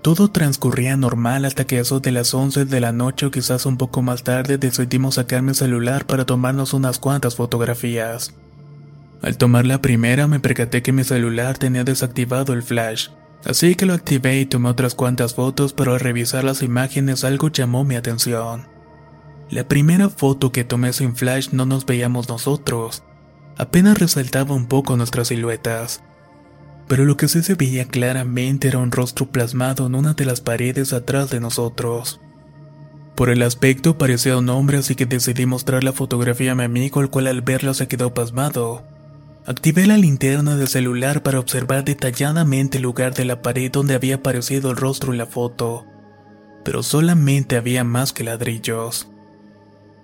Todo 0.00 0.30
transcurría 0.30 0.96
normal 0.96 1.44
hasta 1.44 1.66
que 1.66 1.76
a 1.76 1.82
eso 1.82 2.00
de 2.00 2.10
las 2.10 2.32
11 2.32 2.64
de 2.64 2.80
la 2.80 2.92
noche 2.92 3.26
o 3.26 3.30
quizás 3.30 3.66
un 3.66 3.76
poco 3.76 4.00
más 4.00 4.24
tarde 4.24 4.56
decidimos 4.56 5.16
sacar 5.16 5.42
mi 5.42 5.52
celular 5.52 6.06
para 6.06 6.24
tomarnos 6.24 6.72
unas 6.72 6.98
cuantas 6.98 7.36
fotografías. 7.36 8.32
Al 9.20 9.36
tomar 9.36 9.66
la 9.66 9.82
primera 9.82 10.26
me 10.26 10.40
percaté 10.40 10.80
que 10.80 10.92
mi 10.92 11.04
celular 11.04 11.58
tenía 11.58 11.84
desactivado 11.84 12.54
el 12.54 12.62
flash, 12.62 13.08
así 13.44 13.74
que 13.74 13.84
lo 13.84 13.92
activé 13.92 14.40
y 14.40 14.46
tomé 14.46 14.70
otras 14.70 14.94
cuantas 14.94 15.34
fotos, 15.34 15.74
pero 15.74 15.92
al 15.92 16.00
revisar 16.00 16.44
las 16.44 16.62
imágenes 16.62 17.24
algo 17.24 17.48
llamó 17.48 17.84
mi 17.84 17.94
atención. 17.94 18.77
La 19.50 19.66
primera 19.66 20.10
foto 20.10 20.52
que 20.52 20.64
tomé 20.64 20.92
sin 20.92 21.16
flash 21.16 21.48
no 21.52 21.64
nos 21.64 21.86
veíamos 21.86 22.28
nosotros, 22.28 23.02
apenas 23.56 23.98
resaltaba 23.98 24.54
un 24.54 24.66
poco 24.66 24.96
nuestras 24.96 25.28
siluetas. 25.28 26.02
Pero 26.86 27.06
lo 27.06 27.16
que 27.16 27.28
sí 27.28 27.42
se 27.42 27.54
veía 27.54 27.86
claramente 27.86 28.68
era 28.68 28.78
un 28.78 28.92
rostro 28.92 29.26
plasmado 29.26 29.86
en 29.86 29.94
una 29.94 30.12
de 30.12 30.26
las 30.26 30.42
paredes 30.42 30.92
atrás 30.92 31.30
de 31.30 31.40
nosotros. 31.40 32.20
Por 33.14 33.30
el 33.30 33.42
aspecto 33.42 33.96
parecía 33.96 34.36
un 34.36 34.50
hombre 34.50 34.78
así 34.78 34.94
que 34.94 35.06
decidí 35.06 35.46
mostrar 35.46 35.82
la 35.82 35.92
fotografía 35.92 36.52
a 36.52 36.54
mi 36.54 36.64
amigo 36.64 37.00
el 37.00 37.08
cual 37.08 37.26
al 37.26 37.40
verlo 37.40 37.72
se 37.72 37.88
quedó 37.88 38.12
pasmado. 38.12 38.84
Activé 39.46 39.86
la 39.86 39.96
linterna 39.96 40.56
del 40.56 40.68
celular 40.68 41.22
para 41.22 41.40
observar 41.40 41.84
detalladamente 41.84 42.76
el 42.76 42.82
lugar 42.82 43.14
de 43.14 43.24
la 43.24 43.40
pared 43.40 43.72
donde 43.72 43.94
había 43.94 44.16
aparecido 44.16 44.70
el 44.70 44.76
rostro 44.76 45.12
en 45.12 45.18
la 45.18 45.26
foto, 45.26 45.86
pero 46.64 46.82
solamente 46.82 47.56
había 47.56 47.82
más 47.82 48.12
que 48.12 48.24
ladrillos. 48.24 49.08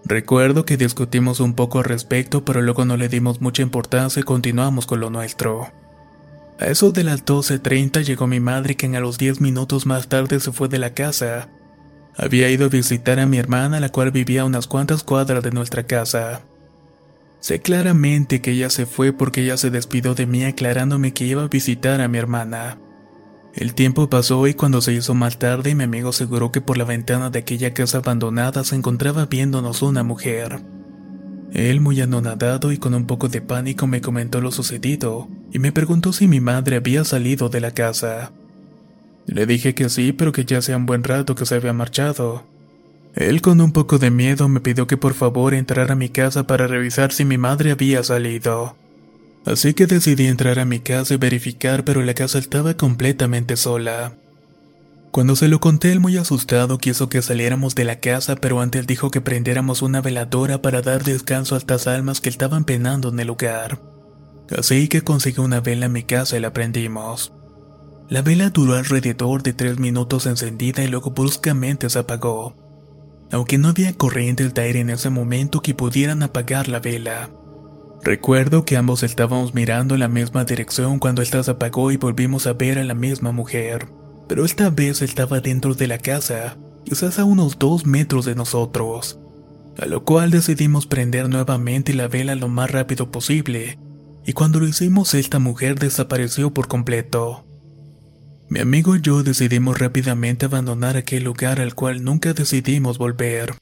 Recuerdo 0.07 0.67
que 0.67 0.77
discutimos 0.77 1.41
un 1.41 1.55
poco 1.55 1.79
al 1.79 1.85
respecto, 1.85 2.45
pero 2.45 2.61
luego 2.61 2.85
no 2.85 2.97
le 2.97 3.09
dimos 3.09 3.41
mucha 3.41 3.63
importancia 3.63 4.21
y 4.21 4.23
continuamos 4.23 4.87
con 4.87 5.01
lo 5.01 5.09
nuestro. 5.09 5.73
A 6.61 6.67
eso 6.67 6.93
de 6.93 7.05
las 7.05 7.25
12.30 7.25 8.05
llegó 8.05 8.27
mi 8.27 8.39
madre 8.39 8.77
quien 8.77 8.95
a 8.97 9.01
los 9.01 9.19
10 9.19 9.41
minutos 9.41 9.87
más 9.87 10.09
tarde 10.09 10.41
se 10.41 10.53
fue 10.53 10.69
de 10.69 10.79
la 10.79 10.93
casa. 10.93 11.49
Había 12.17 12.51
ido 12.51 12.67
a 12.67 12.69
visitar 12.69 13.19
a 13.19 13.27
mi 13.27 13.39
hermana 13.39 13.81
la 13.81 13.89
cual 13.89 14.11
vivía 14.11 14.43
a 14.43 14.45
unas 14.45 14.67
cuantas 14.67 15.03
cuadras 15.03 15.43
de 15.43 15.51
nuestra 15.51 15.85
casa. 15.85 16.43
Sé 17.41 17.61
claramente 17.61 18.41
que 18.41 18.53
ella 18.53 18.71
se 18.71 18.87
fue 18.87 19.13
porque 19.13 19.43
ella 19.43 19.57
se 19.57 19.71
despidió 19.71 20.15
de 20.15 20.27
mí 20.27 20.45
aclarándome 20.45 21.13
que 21.13 21.25
iba 21.25 21.43
a 21.43 21.49
visitar 21.49 22.01
a 22.01 22.09
mi 22.09 22.19
hermana. 22.19 22.79
El 23.55 23.75
tiempo 23.75 24.11
pasó 24.11 24.47
y 24.49 24.55
cuando 24.55 24.81
se 24.81 24.93
hizo 24.93 25.15
más 25.15 25.39
tarde 25.39 25.75
mi 25.75 25.85
amigo 25.85 26.09
aseguró 26.09 26.51
que 26.51 26.61
por 26.61 26.77
la 26.77 26.85
ventana 26.85 27.31
de 27.31 27.39
aquella 27.39 27.73
casa 27.73 27.99
abandonada 27.99 28.65
se 28.65 28.75
encontraba 28.75 29.27
viéndonos 29.27 29.83
una 29.83 30.03
mujer. 30.03 30.61
Él, 31.53 31.81
muy 31.81 32.01
anonadado 32.01 32.73
y 32.73 32.79
con 32.79 32.95
un 32.95 33.07
poco 33.07 33.29
de 33.29 33.41
pánico, 33.41 33.87
me 33.87 34.01
comentó 34.01 34.41
lo 34.41 34.51
sucedido 34.51 35.29
y 35.53 35.61
me 35.61 35.71
preguntó 35.71 36.13
si 36.13 36.27
mi 36.27 36.41
madre 36.41 36.77
había 36.77 37.05
salido 37.05 37.49
de 37.49 37.61
la 37.61 37.71
casa. 37.71 38.33
Le 39.27 39.47
dije 39.47 39.73
que 39.73 39.89
sí, 39.89 40.13
pero 40.13 40.33
que 40.33 40.45
ya 40.45 40.59
hacía 40.59 40.77
un 40.77 40.87
buen 40.87 41.05
rato 41.05 41.37
que 41.37 41.47
se 41.47 41.55
había 41.55 41.73
marchado. 41.73 42.45
Él 43.15 43.41
con 43.41 43.61
un 43.61 43.71
poco 43.71 43.99
de 43.99 44.11
miedo 44.11 44.49
me 44.49 44.59
pidió 44.59 44.89
que 44.89 44.97
por 44.97 45.15
favor 45.15 45.55
entrara 45.55 45.93
a 45.93 45.97
mi 45.97 46.09
casa 46.09 46.49
para 46.49 46.67
revisar 46.67 47.13
si 47.13 47.25
mi 47.25 47.39
madre 47.39 47.71
había 47.71 48.03
salido. 48.03 48.75
Así 49.47 49.75
que 49.75 49.87
decidí 49.87 50.27
entrar 50.27 50.59
a 50.59 50.65
mi 50.65 50.81
casa 50.81 51.15
y 51.15 51.19
verificar, 51.19 51.85
pero 51.85 52.03
la 52.03 52.15
casa 52.15 52.39
estaba 52.39 52.75
completamente 52.75 53.57
sola. 53.57 54.17
Cuando 55.11 55.37
se 55.37 55.49
lo 55.49 55.61
conté, 55.61 55.93
él 55.93 56.01
muy 56.01 56.17
asustado 56.17 56.79
quiso 56.79 57.09
que 57.09 57.23
saliéramos 57.23 57.75
de 57.75 57.85
la 57.85 58.01
casa, 58.01 58.35
pero 58.37 58.61
antes 58.61 58.87
dijo 58.87 59.11
que 59.11 59.21
prendiéramos 59.21 59.83
una 59.83 60.01
veladora 60.01 60.61
para 60.61 60.83
dar 60.83 61.05
descanso 61.05 61.55
a 61.55 61.59
estas 61.59 61.87
almas 61.87 62.21
que 62.21 62.31
estaban 62.31 62.65
penando 62.65 63.11
en 63.11 63.21
el 63.21 63.29
lugar. 63.29 63.81
Así 64.59 64.89
que 64.89 65.03
conseguí 65.03 65.41
una 65.41 65.61
vela 65.61 65.87
en 65.87 65.93
mi 65.93 66.03
casa 66.03 66.37
y 66.37 66.41
la 66.41 66.53
prendimos. 66.53 67.33
La 68.09 68.23
vela 68.23 68.51
duró 68.51 68.75
alrededor 68.75 69.43
de 69.43 69.53
tres 69.53 69.79
minutos 69.79 70.27
encendida 70.27 70.83
y 70.83 70.89
luego 70.89 71.13
bruscamente 71.13 71.89
se 71.89 71.99
apagó. 71.99 72.57
Aunque 73.31 73.57
no 73.57 73.69
había 73.69 73.93
corriente 73.95 74.49
de 74.49 74.63
aire 74.63 74.81
en 74.81 74.91
ese 74.91 75.11
momento 75.11 75.63
que 75.63 75.75
pudieran 75.75 76.23
apagar 76.23 76.69
la 76.69 76.81
vela. 76.81 77.31
Recuerdo 78.05 78.65
que 78.65 78.77
ambos 78.77 79.03
estábamos 79.03 79.55
mirando 79.55 79.95
en 79.95 80.01
la 80.01 80.09
misma 80.09 80.45
dirección 80.45 80.99
cuando 80.99 81.23
esta 81.23 81.43
se 81.43 81.51
apagó 81.51 81.91
y 81.91 81.97
volvimos 81.97 82.47
a 82.47 82.53
ver 82.53 82.79
a 82.79 82.85
la 82.85 82.95
misma 82.95 83.33
mujer 83.33 83.89
pero 84.29 84.45
esta 84.45 84.71
vez 84.71 85.03
estaba 85.03 85.41
dentro 85.41 85.75
de 85.75 85.87
la 85.87 85.99
casa, 85.99 86.57
quizás 86.85 87.19
a 87.19 87.25
unos 87.25 87.59
dos 87.59 87.87
metros 87.87 88.25
de 88.25 88.35
nosotros, 88.35 89.19
a 89.79 89.87
lo 89.87 90.05
cual 90.05 90.31
decidimos 90.31 90.87
prender 90.87 91.29
nuevamente 91.29 91.95
la 91.95 92.09
vela 92.09 92.35
lo 92.35 92.49
más 92.49 92.71
rápido 92.71 93.11
posible, 93.11 93.79
y 94.25 94.33
cuando 94.33 94.61
lo 94.61 94.67
hicimos 94.67 95.15
esta 95.15 95.39
mujer 95.39 95.79
desapareció 95.79 96.55
por 96.55 96.69
completo. 96.69 97.45
Mi 98.49 98.61
amigo 98.61 98.97
y 98.97 99.01
yo 99.01 99.23
decidimos 99.23 99.79
rápidamente 99.79 100.47
abandonar 100.47 100.97
aquel 100.97 101.25
lugar 101.25 101.61
al 101.61 101.75
cual 101.75 102.05
nunca 102.05 102.33
decidimos 102.33 102.99
volver. 102.99 103.55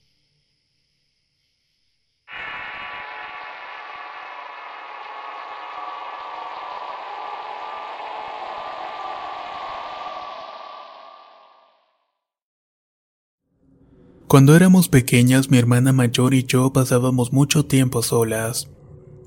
Cuando 14.33 14.57
éramos 14.57 14.88
pequeñas, 14.88 15.51
mi 15.51 15.59
hermana 15.59 15.92
mayor 15.92 16.33
y 16.33 16.45
yo 16.45 16.73
pasábamos 16.73 17.35
mucho 17.35 17.66
tiempo 17.66 18.03
solas. 18.03 18.66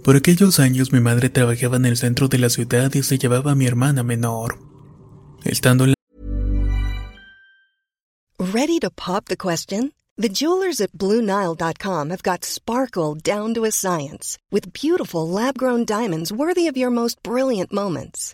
Por 0.03 0.15
aquellos 0.15 0.59
años 0.59 0.91
mi 0.91 0.99
madre 0.99 1.29
trabajaba 1.29 1.77
en 1.77 1.85
el 1.85 1.95
centro 1.95 2.27
de 2.27 2.39
la 2.39 2.49
ciudad 2.49 2.91
y 2.91 3.03
se 3.03 3.19
llevaba 3.19 3.51
a 3.51 3.55
mi 3.55 3.67
hermana 3.67 4.01
menor. 4.01 4.57
Estando 5.43 5.83
en 5.83 5.91
la 5.91 5.95
Ready 8.51 8.79
to 8.79 8.89
pop 8.89 9.25
the 9.25 9.37
question? 9.37 9.91
The 10.17 10.27
jewelers 10.27 10.81
at 10.81 10.93
BlueNile.com 10.93 12.09
have 12.09 12.23
got 12.23 12.43
sparkle 12.43 13.13
down 13.13 13.53
to 13.53 13.65
a 13.65 13.71
science 13.71 14.39
with 14.51 14.73
beautiful 14.73 15.29
lab-grown 15.29 15.85
diamonds 15.85 16.31
worthy 16.31 16.67
of 16.67 16.75
your 16.75 16.89
most 16.89 17.21
brilliant 17.21 17.71
moments. 17.71 18.33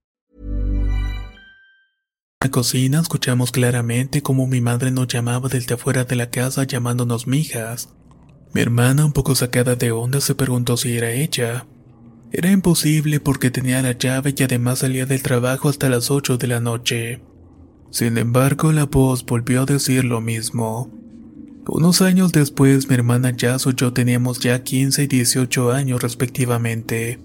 La 2.41 2.49
cocina 2.49 2.99
escuchamos 2.99 3.51
claramente 3.51 4.23
cómo 4.23 4.47
mi 4.47 4.61
madre 4.61 4.89
nos 4.89 5.07
llamaba 5.07 5.47
desde 5.47 5.75
afuera 5.75 6.05
de 6.05 6.15
la 6.15 6.31
casa 6.31 6.63
llamándonos 6.63 7.27
mijas. 7.27 7.89
Mi 8.53 8.61
hermana, 8.61 9.05
un 9.05 9.13
poco 9.13 9.35
sacada 9.35 9.75
de 9.75 9.91
onda, 9.91 10.19
se 10.21 10.33
preguntó 10.33 10.75
si 10.75 10.97
era 10.97 11.11
ella. 11.11 11.67
Era 12.31 12.49
imposible 12.49 13.19
porque 13.19 13.51
tenía 13.51 13.83
la 13.83 13.91
llave 13.91 14.33
y 14.35 14.41
además 14.41 14.79
salía 14.79 15.05
del 15.05 15.21
trabajo 15.21 15.69
hasta 15.69 15.87
las 15.87 16.09
8 16.09 16.39
de 16.39 16.47
la 16.47 16.59
noche. 16.59 17.21
Sin 17.91 18.17
embargo, 18.17 18.71
la 18.71 18.85
voz 18.85 19.23
volvió 19.23 19.61
a 19.61 19.65
decir 19.65 20.03
lo 20.03 20.19
mismo. 20.19 20.89
Unos 21.67 22.01
años 22.01 22.31
después, 22.31 22.89
mi 22.89 22.95
hermana 22.95 23.35
Jazz 23.37 23.67
y 23.67 23.75
yo 23.75 23.93
teníamos 23.93 24.39
ya 24.39 24.63
15 24.63 25.03
y 25.03 25.07
18 25.07 25.71
años 25.71 26.01
respectivamente. 26.01 27.19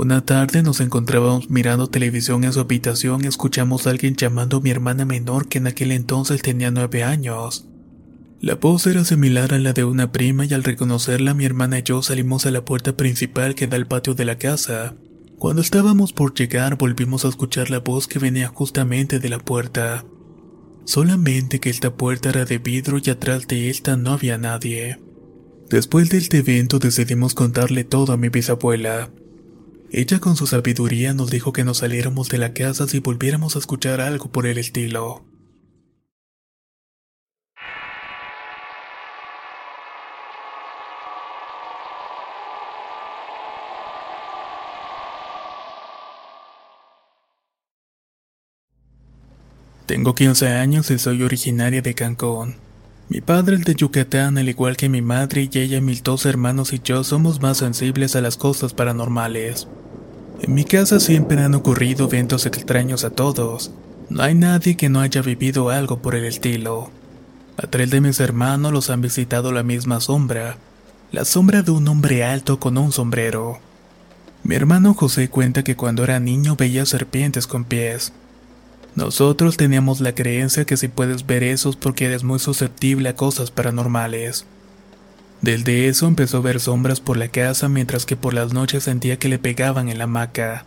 Una 0.00 0.24
tarde 0.24 0.62
nos 0.62 0.78
encontrábamos 0.78 1.50
mirando 1.50 1.88
televisión 1.88 2.44
en 2.44 2.52
su 2.52 2.60
habitación 2.60 3.24
y 3.24 3.26
escuchamos 3.26 3.84
a 3.84 3.90
alguien 3.90 4.14
llamando 4.14 4.58
a 4.58 4.60
mi 4.60 4.70
hermana 4.70 5.04
menor 5.04 5.48
que 5.48 5.58
en 5.58 5.66
aquel 5.66 5.90
entonces 5.90 6.40
tenía 6.40 6.70
9 6.70 7.02
años. 7.02 7.66
La 8.40 8.54
voz 8.54 8.86
era 8.86 9.04
similar 9.04 9.52
a 9.52 9.58
la 9.58 9.72
de 9.72 9.82
una 9.82 10.12
prima 10.12 10.44
y 10.44 10.54
al 10.54 10.62
reconocerla 10.62 11.34
mi 11.34 11.46
hermana 11.46 11.80
y 11.80 11.82
yo 11.82 12.00
salimos 12.00 12.46
a 12.46 12.52
la 12.52 12.64
puerta 12.64 12.96
principal 12.96 13.56
que 13.56 13.66
da 13.66 13.74
al 13.76 13.88
patio 13.88 14.14
de 14.14 14.24
la 14.24 14.38
casa. 14.38 14.94
Cuando 15.36 15.62
estábamos 15.62 16.12
por 16.12 16.32
llegar 16.32 16.78
volvimos 16.78 17.24
a 17.24 17.28
escuchar 17.28 17.68
la 17.68 17.80
voz 17.80 18.06
que 18.06 18.20
venía 18.20 18.46
justamente 18.46 19.18
de 19.18 19.28
la 19.28 19.40
puerta. 19.40 20.04
Solamente 20.84 21.58
que 21.58 21.70
esta 21.70 21.96
puerta 21.96 22.28
era 22.28 22.44
de 22.44 22.58
vidrio 22.58 23.00
y 23.04 23.10
atrás 23.10 23.48
de 23.48 23.68
esta 23.68 23.96
no 23.96 24.12
había 24.12 24.38
nadie. 24.38 25.00
Después 25.68 26.08
de 26.08 26.18
este 26.18 26.38
evento 26.38 26.78
decidimos 26.78 27.34
contarle 27.34 27.82
todo 27.82 28.12
a 28.12 28.16
mi 28.16 28.28
bisabuela. 28.28 29.10
Ella 29.90 30.18
con 30.20 30.36
su 30.36 30.46
sabiduría 30.46 31.14
nos 31.14 31.30
dijo 31.30 31.52
que 31.54 31.64
nos 31.64 31.78
saliéramos 31.78 32.28
de 32.28 32.36
la 32.36 32.52
casa 32.52 32.86
si 32.86 32.98
volviéramos 32.98 33.56
a 33.56 33.58
escuchar 33.58 34.02
algo 34.02 34.30
por 34.30 34.46
el 34.46 34.58
estilo. 34.58 35.24
Tengo 49.86 50.14
15 50.14 50.48
años 50.48 50.90
y 50.90 50.98
soy 50.98 51.22
originaria 51.22 51.80
de 51.80 51.94
Cancún. 51.94 52.67
Mi 53.10 53.22
padre 53.22 53.56
es 53.56 53.64
de 53.64 53.74
Yucatán, 53.74 54.36
al 54.36 54.50
igual 54.50 54.76
que 54.76 54.90
mi 54.90 55.00
madre 55.00 55.48
y 55.50 55.58
ella, 55.58 55.80
mis 55.80 56.02
dos 56.02 56.26
hermanos 56.26 56.74
y 56.74 56.80
yo 56.84 57.04
somos 57.04 57.40
más 57.40 57.56
sensibles 57.56 58.14
a 58.16 58.20
las 58.20 58.36
cosas 58.36 58.74
paranormales. 58.74 59.66
En 60.42 60.52
mi 60.52 60.64
casa 60.64 61.00
siempre 61.00 61.40
han 61.40 61.54
ocurrido 61.54 62.04
eventos 62.06 62.44
extraños 62.44 63.04
a 63.04 63.10
todos, 63.10 63.70
No 64.10 64.22
hay 64.22 64.34
nadie 64.34 64.76
que 64.76 64.88
no 64.90 65.00
haya 65.00 65.22
vivido 65.22 65.70
algo 65.70 66.00
por 66.00 66.14
el 66.14 66.24
estilo. 66.24 66.90
A 67.56 67.66
tres 67.66 67.90
de 67.90 68.00
mis 68.00 68.20
hermanos 68.20 68.72
los 68.72 68.90
han 68.90 69.00
visitado 69.00 69.52
la 69.52 69.62
misma 69.62 70.00
sombra, 70.00 70.56
la 71.10 71.24
sombra 71.24 71.62
de 71.62 71.70
un 71.70 71.88
hombre 71.88 72.24
alto 72.24 72.60
con 72.60 72.76
un 72.76 72.92
sombrero. 72.92 73.58
Mi 74.44 74.54
hermano 74.54 74.92
José 74.94 75.28
cuenta 75.28 75.64
que 75.64 75.76
cuando 75.76 76.04
era 76.04 76.20
niño 76.20 76.56
veía 76.56 76.84
serpientes 76.86 77.46
con 77.46 77.64
pies. 77.64 78.12
Nosotros 78.94 79.56
teníamos 79.56 80.00
la 80.00 80.14
creencia 80.14 80.64
que 80.64 80.76
si 80.76 80.88
puedes 80.88 81.26
ver 81.26 81.42
esos 81.42 81.76
porque 81.76 82.06
eres 82.06 82.24
muy 82.24 82.38
susceptible 82.38 83.08
a 83.08 83.16
cosas 83.16 83.50
paranormales. 83.50 84.44
Desde 85.40 85.88
eso 85.88 86.06
empezó 86.08 86.38
a 86.38 86.40
ver 86.40 86.58
sombras 86.58 87.00
por 87.00 87.16
la 87.16 87.28
casa 87.28 87.68
mientras 87.68 88.06
que 88.06 88.16
por 88.16 88.34
las 88.34 88.52
noches 88.52 88.84
sentía 88.84 89.18
que 89.18 89.28
le 89.28 89.38
pegaban 89.38 89.88
en 89.88 89.98
la 89.98 90.04
hamaca. 90.04 90.64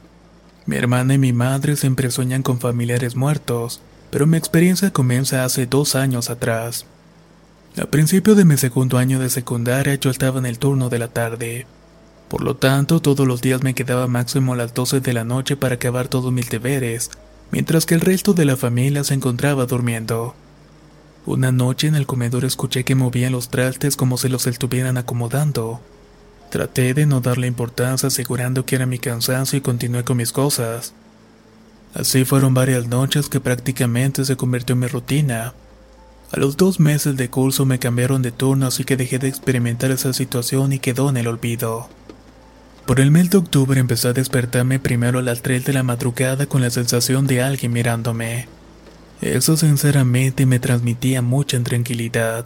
Mi 0.66 0.78
hermana 0.78 1.16
y 1.16 1.18
mi 1.18 1.34
madre 1.34 1.76
siempre 1.76 2.12
sueñan 2.12 2.44
con 2.44 2.60
familiares 2.60 3.16
muertos, 3.16 3.82
pero 4.12 4.28
mi 4.28 4.38
experiencia 4.38 4.92
comienza 4.92 5.44
hace 5.44 5.66
dos 5.66 5.96
años 5.96 6.30
atrás. 6.30 6.86
A 7.78 7.86
principio 7.86 8.36
de 8.36 8.46
mi 8.46 8.58
segundo 8.58 8.98
año 8.98 9.20
de 9.20 9.30
secundaria 9.30 9.96
yo 9.96 10.10
estaba 10.10 10.40
en 10.40 10.46
el 10.46 10.60
turno 10.60 10.90
de 10.90 11.00
la 11.00 11.08
tarde. 11.08 11.66
Por 12.30 12.44
lo 12.44 12.56
tanto, 12.56 13.02
todos 13.02 13.28
los 13.28 13.42
días 13.42 13.64
me 13.64 13.74
quedaba 13.74 14.08
máximo 14.08 14.56
las 14.56 14.74
12 14.74 15.02
de 15.02 15.14
la 15.14 15.24
noche 15.26 15.58
para 15.58 15.76
acabar 15.76 16.08
todos 16.08 16.32
mis 16.32 16.50
deberes, 16.50 17.12
mientras 17.52 17.86
que 17.86 17.96
el 17.96 18.02
resto 18.02 18.34
de 18.34 18.46
la 18.46 18.58
familia 18.58 19.04
se 19.04 19.14
encontraba 19.14 19.66
durmiendo. 19.66 20.34
Una 21.26 21.52
noche 21.52 21.88
en 21.88 21.96
el 21.96 22.08
comedor 22.08 22.46
escuché 22.46 22.84
que 22.84 22.96
movían 22.96 23.32
los 23.32 23.50
trastes 23.50 23.96
como 23.96 24.18
si 24.18 24.28
los 24.28 24.48
estuvieran 24.48 24.98
acomodando. 24.98 25.80
Traté 26.50 26.94
de 26.94 27.06
no 27.06 27.22
darle 27.22 27.48
importancia 27.48 28.08
asegurando 28.08 28.66
que 28.66 28.76
era 28.76 28.86
mi 28.86 28.98
cansancio 28.98 29.58
y 29.58 29.62
continué 29.62 30.04
con 30.04 30.18
mis 30.18 30.32
cosas. 30.32 30.94
Así 31.94 32.26
fueron 32.26 32.54
varias 32.54 32.88
noches 32.88 33.30
que 33.30 33.40
prácticamente 33.40 34.26
se 34.26 34.36
convirtió 34.38 34.74
en 34.74 34.80
mi 34.80 34.88
rutina. 34.88 35.54
A 36.32 36.40
los 36.40 36.58
dos 36.58 36.80
meses 36.80 37.18
de 37.18 37.30
curso 37.30 37.66
me 37.66 37.80
cambiaron 37.80 38.22
de 38.22 38.32
turno 38.32 38.66
así 38.66 38.86
que 38.86 38.98
dejé 38.98 39.20
de 39.20 39.28
experimentar 39.28 39.92
esa 39.92 40.14
situación 40.14 40.72
y 40.74 40.80
quedó 40.80 41.10
en 41.10 41.18
el 41.18 41.28
olvido. 41.28 41.90
Por 42.86 43.00
el 43.00 43.12
mes 43.12 43.30
de 43.30 43.38
octubre 43.38 43.80
empecé 43.80 44.10
a 44.10 44.14
despertarme 44.14 44.80
primero 44.80 45.20
a 45.20 45.22
las 45.22 45.42
3 45.42 45.66
de 45.66 45.74
la 45.74 45.84
madrugada 45.84 46.48
con 46.48 46.62
la 46.62 46.70
sensación 46.70 47.28
de 47.28 47.42
alguien 47.42 47.72
mirándome. 47.72 48.48
Eso 49.22 49.56
sinceramente 49.56 50.46
me 50.46 50.60
transmitía 50.60 51.22
mucha 51.22 51.56
intranquilidad. 51.58 52.46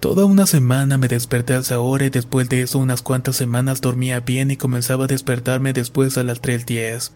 Toda 0.00 0.24
una 0.24 0.46
semana 0.46 0.96
me 0.96 1.08
desperté 1.08 1.54
a 1.54 1.58
esa 1.58 1.80
hora 1.80 2.06
y 2.06 2.10
después 2.10 2.48
de 2.48 2.62
eso 2.62 2.78
unas 2.78 3.02
cuantas 3.02 3.36
semanas 3.36 3.80
dormía 3.80 4.20
bien 4.20 4.50
y 4.50 4.56
comenzaba 4.56 5.04
a 5.04 5.08
despertarme 5.08 5.72
después 5.72 6.16
a 6.16 6.24
las 6.24 6.40
3.10. 6.40 7.10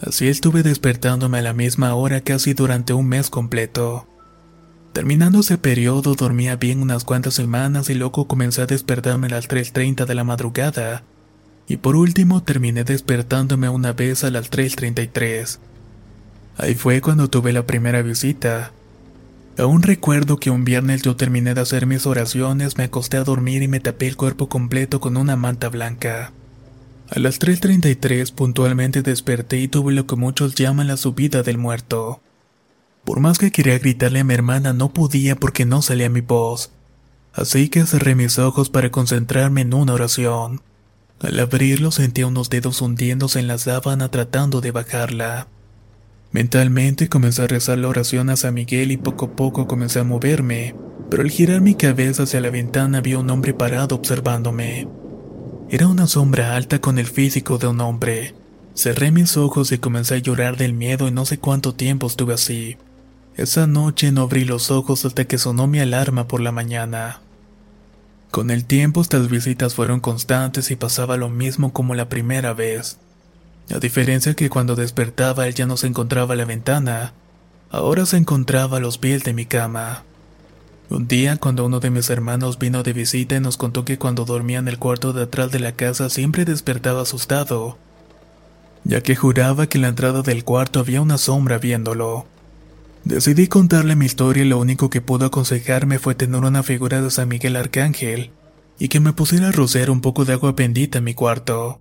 Así 0.00 0.28
estuve 0.28 0.62
despertándome 0.62 1.38
a 1.38 1.42
la 1.42 1.52
misma 1.52 1.94
hora 1.94 2.22
casi 2.22 2.54
durante 2.54 2.92
un 2.92 3.08
mes 3.08 3.30
completo. 3.30 4.06
Terminando 4.92 5.40
ese 5.40 5.58
periodo 5.58 6.14
dormía 6.14 6.56
bien 6.56 6.80
unas 6.80 7.04
cuantas 7.04 7.34
semanas 7.34 7.90
y 7.90 7.94
luego 7.94 8.26
comencé 8.26 8.62
a 8.62 8.66
despertarme 8.66 9.26
a 9.26 9.30
las 9.30 9.48
3.30 9.48 10.06
de 10.06 10.14
la 10.14 10.24
madrugada. 10.24 11.02
Y 11.66 11.78
por 11.78 11.96
último 11.96 12.42
terminé 12.42 12.84
despertándome 12.84 13.68
una 13.68 13.92
vez 13.92 14.24
a 14.24 14.30
las 14.30 14.50
3.33. 14.50 15.58
Ahí 16.56 16.74
fue 16.74 17.00
cuando 17.00 17.28
tuve 17.28 17.52
la 17.52 17.66
primera 17.66 18.02
visita. 18.02 18.72
Aún 19.56 19.82
recuerdo 19.82 20.38
que 20.38 20.50
un 20.50 20.64
viernes 20.64 21.02
yo 21.02 21.16
terminé 21.16 21.54
de 21.54 21.60
hacer 21.60 21.86
mis 21.86 22.06
oraciones, 22.06 22.76
me 22.76 22.84
acosté 22.84 23.16
a 23.16 23.24
dormir 23.24 23.62
y 23.62 23.68
me 23.68 23.80
tapé 23.80 24.08
el 24.08 24.16
cuerpo 24.16 24.48
completo 24.48 25.00
con 25.00 25.16
una 25.16 25.36
manta 25.36 25.68
blanca. 25.68 26.32
A 27.10 27.18
las 27.18 27.40
3.33 27.40 28.32
puntualmente 28.32 29.02
desperté 29.02 29.58
y 29.58 29.68
tuve 29.68 29.92
lo 29.92 30.06
que 30.06 30.16
muchos 30.16 30.54
llaman 30.54 30.88
la 30.88 30.96
subida 30.96 31.42
del 31.42 31.58
muerto. 31.58 32.20
Por 33.04 33.20
más 33.20 33.38
que 33.38 33.52
quería 33.52 33.78
gritarle 33.78 34.20
a 34.20 34.24
mi 34.24 34.34
hermana 34.34 34.72
no 34.72 34.92
podía 34.92 35.36
porque 35.36 35.66
no 35.66 35.82
salía 35.82 36.08
mi 36.08 36.22
voz. 36.22 36.70
Así 37.32 37.68
que 37.68 37.84
cerré 37.84 38.14
mis 38.14 38.38
ojos 38.38 38.70
para 38.70 38.90
concentrarme 38.90 39.60
en 39.60 39.74
una 39.74 39.92
oración. 39.92 40.62
Al 41.20 41.38
abrirlo 41.38 41.90
sentía 41.90 42.26
unos 42.26 42.50
dedos 42.50 42.82
hundiéndose 42.82 43.40
en 43.40 43.46
la 43.46 43.58
sábana 43.58 44.10
tratando 44.10 44.60
de 44.60 44.72
bajarla. 44.72 45.48
Mentalmente 46.32 47.08
comencé 47.08 47.42
a 47.42 47.46
rezar 47.46 47.78
la 47.78 47.88
oración 47.88 48.28
a 48.28 48.36
San 48.36 48.54
Miguel 48.54 48.90
y 48.90 48.96
poco 48.96 49.26
a 49.26 49.36
poco 49.36 49.66
comencé 49.66 50.00
a 50.00 50.04
moverme, 50.04 50.74
pero 51.08 51.22
al 51.22 51.30
girar 51.30 51.60
mi 51.60 51.74
cabeza 51.76 52.24
hacia 52.24 52.40
la 52.40 52.50
ventana 52.50 53.00
vi 53.00 53.14
un 53.14 53.30
hombre 53.30 53.54
parado 53.54 53.94
observándome. 53.94 54.88
Era 55.70 55.86
una 55.86 56.06
sombra 56.06 56.56
alta 56.56 56.80
con 56.80 56.98
el 56.98 57.06
físico 57.06 57.58
de 57.58 57.68
un 57.68 57.80
hombre. 57.80 58.34
Cerré 58.74 59.12
mis 59.12 59.36
ojos 59.36 59.70
y 59.70 59.78
comencé 59.78 60.16
a 60.16 60.18
llorar 60.18 60.56
del 60.56 60.74
miedo 60.74 61.06
y 61.06 61.12
no 61.12 61.24
sé 61.24 61.38
cuánto 61.38 61.74
tiempo 61.74 62.08
estuve 62.08 62.34
así. 62.34 62.76
Esa 63.36 63.66
noche 63.66 64.12
no 64.12 64.22
abrí 64.22 64.44
los 64.44 64.70
ojos 64.70 65.04
hasta 65.04 65.24
que 65.24 65.38
sonó 65.38 65.66
mi 65.66 65.78
alarma 65.78 66.28
por 66.28 66.40
la 66.40 66.52
mañana. 66.52 67.20
Con 68.34 68.50
el 68.50 68.64
tiempo 68.64 69.00
estas 69.00 69.30
visitas 69.30 69.74
fueron 69.76 70.00
constantes 70.00 70.72
y 70.72 70.74
pasaba 70.74 71.16
lo 71.16 71.30
mismo 71.30 71.72
como 71.72 71.94
la 71.94 72.08
primera 72.08 72.52
vez. 72.52 72.98
A 73.72 73.78
diferencia 73.78 74.34
que 74.34 74.50
cuando 74.50 74.74
despertaba 74.74 75.46
él 75.46 75.54
ya 75.54 75.66
no 75.66 75.76
se 75.76 75.86
encontraba 75.86 76.34
a 76.34 76.36
la 76.36 76.44
ventana, 76.44 77.12
ahora 77.70 78.06
se 78.06 78.16
encontraba 78.16 78.78
a 78.78 78.80
los 78.80 78.98
pies 78.98 79.22
de 79.22 79.34
mi 79.34 79.46
cama. 79.46 80.02
Un 80.90 81.06
día 81.06 81.36
cuando 81.36 81.64
uno 81.64 81.78
de 81.78 81.90
mis 81.90 82.10
hermanos 82.10 82.58
vino 82.58 82.82
de 82.82 82.92
visita 82.92 83.36
y 83.36 83.40
nos 83.40 83.56
contó 83.56 83.84
que 83.84 83.98
cuando 83.98 84.24
dormía 84.24 84.58
en 84.58 84.66
el 84.66 84.80
cuarto 84.80 85.12
de 85.12 85.22
atrás 85.22 85.52
de 85.52 85.60
la 85.60 85.70
casa 85.70 86.10
siempre 86.10 86.44
despertaba 86.44 87.02
asustado, 87.02 87.78
ya 88.82 89.00
que 89.00 89.14
juraba 89.14 89.68
que 89.68 89.78
en 89.78 89.82
la 89.82 89.88
entrada 89.90 90.22
del 90.22 90.42
cuarto 90.42 90.80
había 90.80 91.02
una 91.02 91.18
sombra 91.18 91.58
viéndolo. 91.58 92.26
Decidí 93.04 93.48
contarle 93.48 93.96
mi 93.96 94.06
historia 94.06 94.44
y 94.44 94.48
lo 94.48 94.58
único 94.58 94.88
que 94.88 95.02
pudo 95.02 95.26
aconsejarme 95.26 95.98
fue 95.98 96.14
tener 96.14 96.42
una 96.42 96.62
figura 96.62 97.02
de 97.02 97.10
San 97.10 97.28
Miguel 97.28 97.56
Arcángel 97.56 98.30
y 98.78 98.88
que 98.88 98.98
me 98.98 99.12
pusiera 99.12 99.48
a 99.48 99.52
rociar 99.52 99.90
un 99.90 100.00
poco 100.00 100.24
de 100.24 100.32
agua 100.32 100.52
bendita 100.52 100.98
en 100.98 101.04
mi 101.04 101.12
cuarto. 101.12 101.80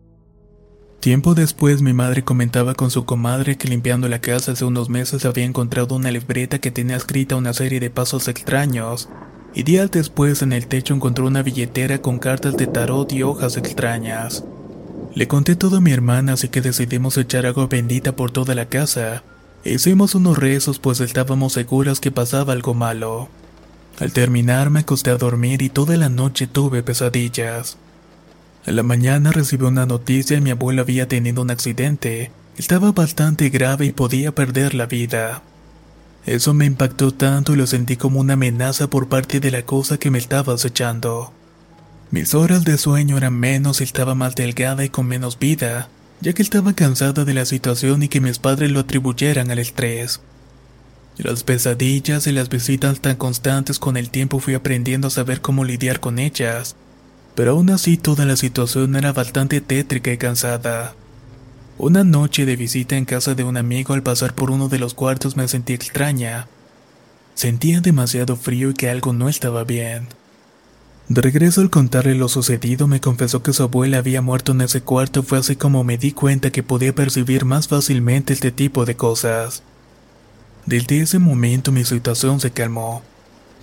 Tiempo 1.00 1.34
después 1.34 1.82
mi 1.82 1.94
madre 1.94 2.24
comentaba 2.24 2.76
con 2.76 2.92
su 2.92 3.06
comadre 3.06 3.58
que 3.58 3.70
limpiando 3.70 4.10
la 4.10 4.20
casa 4.20 4.52
hace 4.52 4.66
unos 4.66 4.90
meses 4.90 5.26
había 5.26 5.46
encontrado 5.46 5.96
una 5.96 6.12
libreta 6.12 6.60
que 6.60 6.72
tenía 6.72 6.98
escrita 6.98 7.38
una 7.38 7.54
serie 7.54 7.80
de 7.80 7.90
pasos 7.90 8.28
extraños, 8.28 9.10
y 9.54 9.64
días 9.64 9.92
después 9.92 10.42
en 10.42 10.54
el 10.54 10.68
techo 10.68 10.94
encontró 10.94 11.28
una 11.28 11.44
billetera 11.44 12.02
con 12.02 12.20
cartas 12.20 12.58
de 12.58 12.68
tarot 12.68 13.12
y 13.14 13.24
hojas 13.24 13.58
extrañas. 13.58 14.44
Le 15.16 15.28
conté 15.28 15.56
todo 15.56 15.78
a 15.78 15.82
mi 15.82 15.92
hermana 15.92 16.34
así 16.34 16.50
que 16.50 16.62
decidimos 16.62 17.18
echar 17.18 17.46
agua 17.46 17.68
bendita 17.68 18.16
por 18.16 18.32
toda 18.32 18.56
la 18.56 18.68
casa. 18.68 19.24
Hicimos 19.66 20.14
unos 20.14 20.38
rezos 20.38 20.80
pues 20.80 21.00
estábamos 21.00 21.54
seguros 21.54 22.02
que 22.02 22.12
pasaba 22.12 22.52
algo 22.54 22.74
malo. 22.74 23.30
Al 24.00 24.12
terminar 24.12 24.70
me 24.70 24.82
acosté 24.82 25.12
a 25.12 25.18
dormir 25.18 25.62
y 25.62 25.70
toda 25.70 25.96
la 25.96 26.10
noche 26.10 26.48
tuve 26.48 26.84
pesadillas. 26.84 27.78
En 28.66 28.76
la 28.76 28.84
mañana 28.84 29.32
recibí 29.32 29.66
una 29.66 29.86
noticia 29.86 30.42
mi 30.42 30.50
abuelo 30.50 30.82
había 30.82 31.08
tenido 31.08 31.42
un 31.42 31.52
accidente. 31.52 32.32
Estaba 32.58 32.92
bastante 32.92 33.50
grave 33.50 33.86
y 33.86 33.92
podía 33.94 34.36
perder 34.36 34.74
la 34.74 34.86
vida. 34.86 35.44
Eso 36.26 36.54
me 36.54 36.66
impactó 36.66 37.14
tanto 37.14 37.54
y 37.54 37.56
lo 37.58 37.68
sentí 37.68 37.96
como 37.96 38.20
una 38.20 38.34
amenaza 38.34 38.88
por 38.88 39.08
parte 39.08 39.40
de 39.40 39.52
la 39.52 39.64
cosa 39.64 39.98
que 39.98 40.12
me 40.12 40.18
estaba 40.18 40.54
acechando. 40.54 41.34
Mis 42.12 42.34
horas 42.36 42.64
de 42.64 42.78
sueño 42.78 43.18
eran 43.18 43.34
menos 43.34 43.82
y 43.82 43.86
estaba 43.86 44.14
más 44.14 44.36
delgada 44.36 44.86
y 44.86 44.90
con 44.90 45.08
menos 45.08 45.40
vida, 45.40 45.90
ya 46.24 46.34
que 46.34 46.42
estaba 46.42 46.74
cansada 46.74 47.24
de 47.24 47.36
la 47.36 47.46
situación 47.46 48.02
y 48.02 48.08
que 48.08 48.20
mis 48.20 48.40
padres 48.40 48.72
lo 48.72 48.80
atribuyeran 48.80 49.52
al 49.52 49.60
estrés. 49.60 50.22
Las 51.18 51.44
pesadillas 51.44 52.26
y 52.26 52.32
las 52.32 52.50
visitas 52.50 53.00
tan 53.00 53.18
constantes 53.18 53.78
con 53.78 53.98
el 53.98 54.10
tiempo 54.10 54.40
fui 54.40 54.56
aprendiendo 54.56 55.10
a 55.10 55.12
saber 55.12 55.42
cómo 55.42 55.64
lidiar 55.64 56.00
con 56.00 56.18
ellas 56.18 56.76
pero 57.36 57.52
aún 57.52 57.70
así 57.70 57.98
toda 57.98 58.26
la 58.26 58.36
situación 58.36 58.96
era 58.96 59.12
bastante 59.14 59.62
tétrica 59.62 60.12
y 60.12 60.18
cansada. 60.18 60.94
Una 61.78 62.04
noche 62.04 62.46
de 62.46 62.56
visita 62.56 62.96
en 62.96 63.06
casa 63.06 63.34
de 63.34 63.44
un 63.44 63.58
amigo 63.58 63.94
al 63.94 64.04
pasar 64.04 64.36
por 64.36 64.52
uno 64.52 64.70
de 64.70 64.80
los 64.80 64.94
cuartos 64.94 65.36
me 65.36 65.48
sentí 65.48 65.74
extraña. 65.74 66.48
Sentía 67.34 67.82
demasiado 67.82 68.36
frío 68.36 68.70
y 68.70 68.74
que 68.76 68.90
algo 68.90 69.14
no 69.14 69.28
estaba 69.28 69.64
bien. 69.64 70.08
De 71.10 71.22
regreso 71.22 71.62
al 71.62 71.70
contarle 71.70 72.16
lo 72.16 72.30
sucedido 72.30 72.88
me 72.88 73.02
confesó 73.02 73.44
que 73.44 73.54
su 73.54 73.64
abuela 73.64 73.98
había 73.98 74.22
muerto 74.22 74.54
en 74.54 74.62
ese 74.62 74.82
cuarto 74.82 75.24
fue 75.24 75.38
así 75.38 75.56
como 75.56 75.84
me 75.84 75.98
di 75.98 76.12
cuenta 76.12 76.52
que 76.52 76.64
podía 76.64 76.96
percibir 76.96 77.46
más 77.46 77.68
fácilmente 77.68 78.34
este 78.34 78.52
tipo 78.52 78.86
de 78.86 78.96
cosas. 78.96 79.64
Desde 80.66 81.02
ese 81.02 81.20
momento 81.20 81.72
mi 81.72 81.84
situación 81.84 82.40
se 82.40 82.52
calmó 82.52 83.04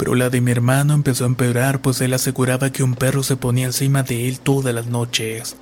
pero 0.00 0.14
la 0.14 0.30
de 0.30 0.40
mi 0.40 0.50
hermano 0.50 0.94
empezó 0.94 1.24
a 1.24 1.26
empeorar 1.26 1.82
pues 1.82 2.00
él 2.00 2.14
aseguraba 2.14 2.70
que 2.70 2.82
un 2.82 2.94
perro 2.94 3.22
se 3.22 3.36
ponía 3.36 3.66
encima 3.66 4.02
de 4.02 4.30
él 4.30 4.40
todas 4.40 4.74
las 4.74 4.86
noches. 4.86 5.56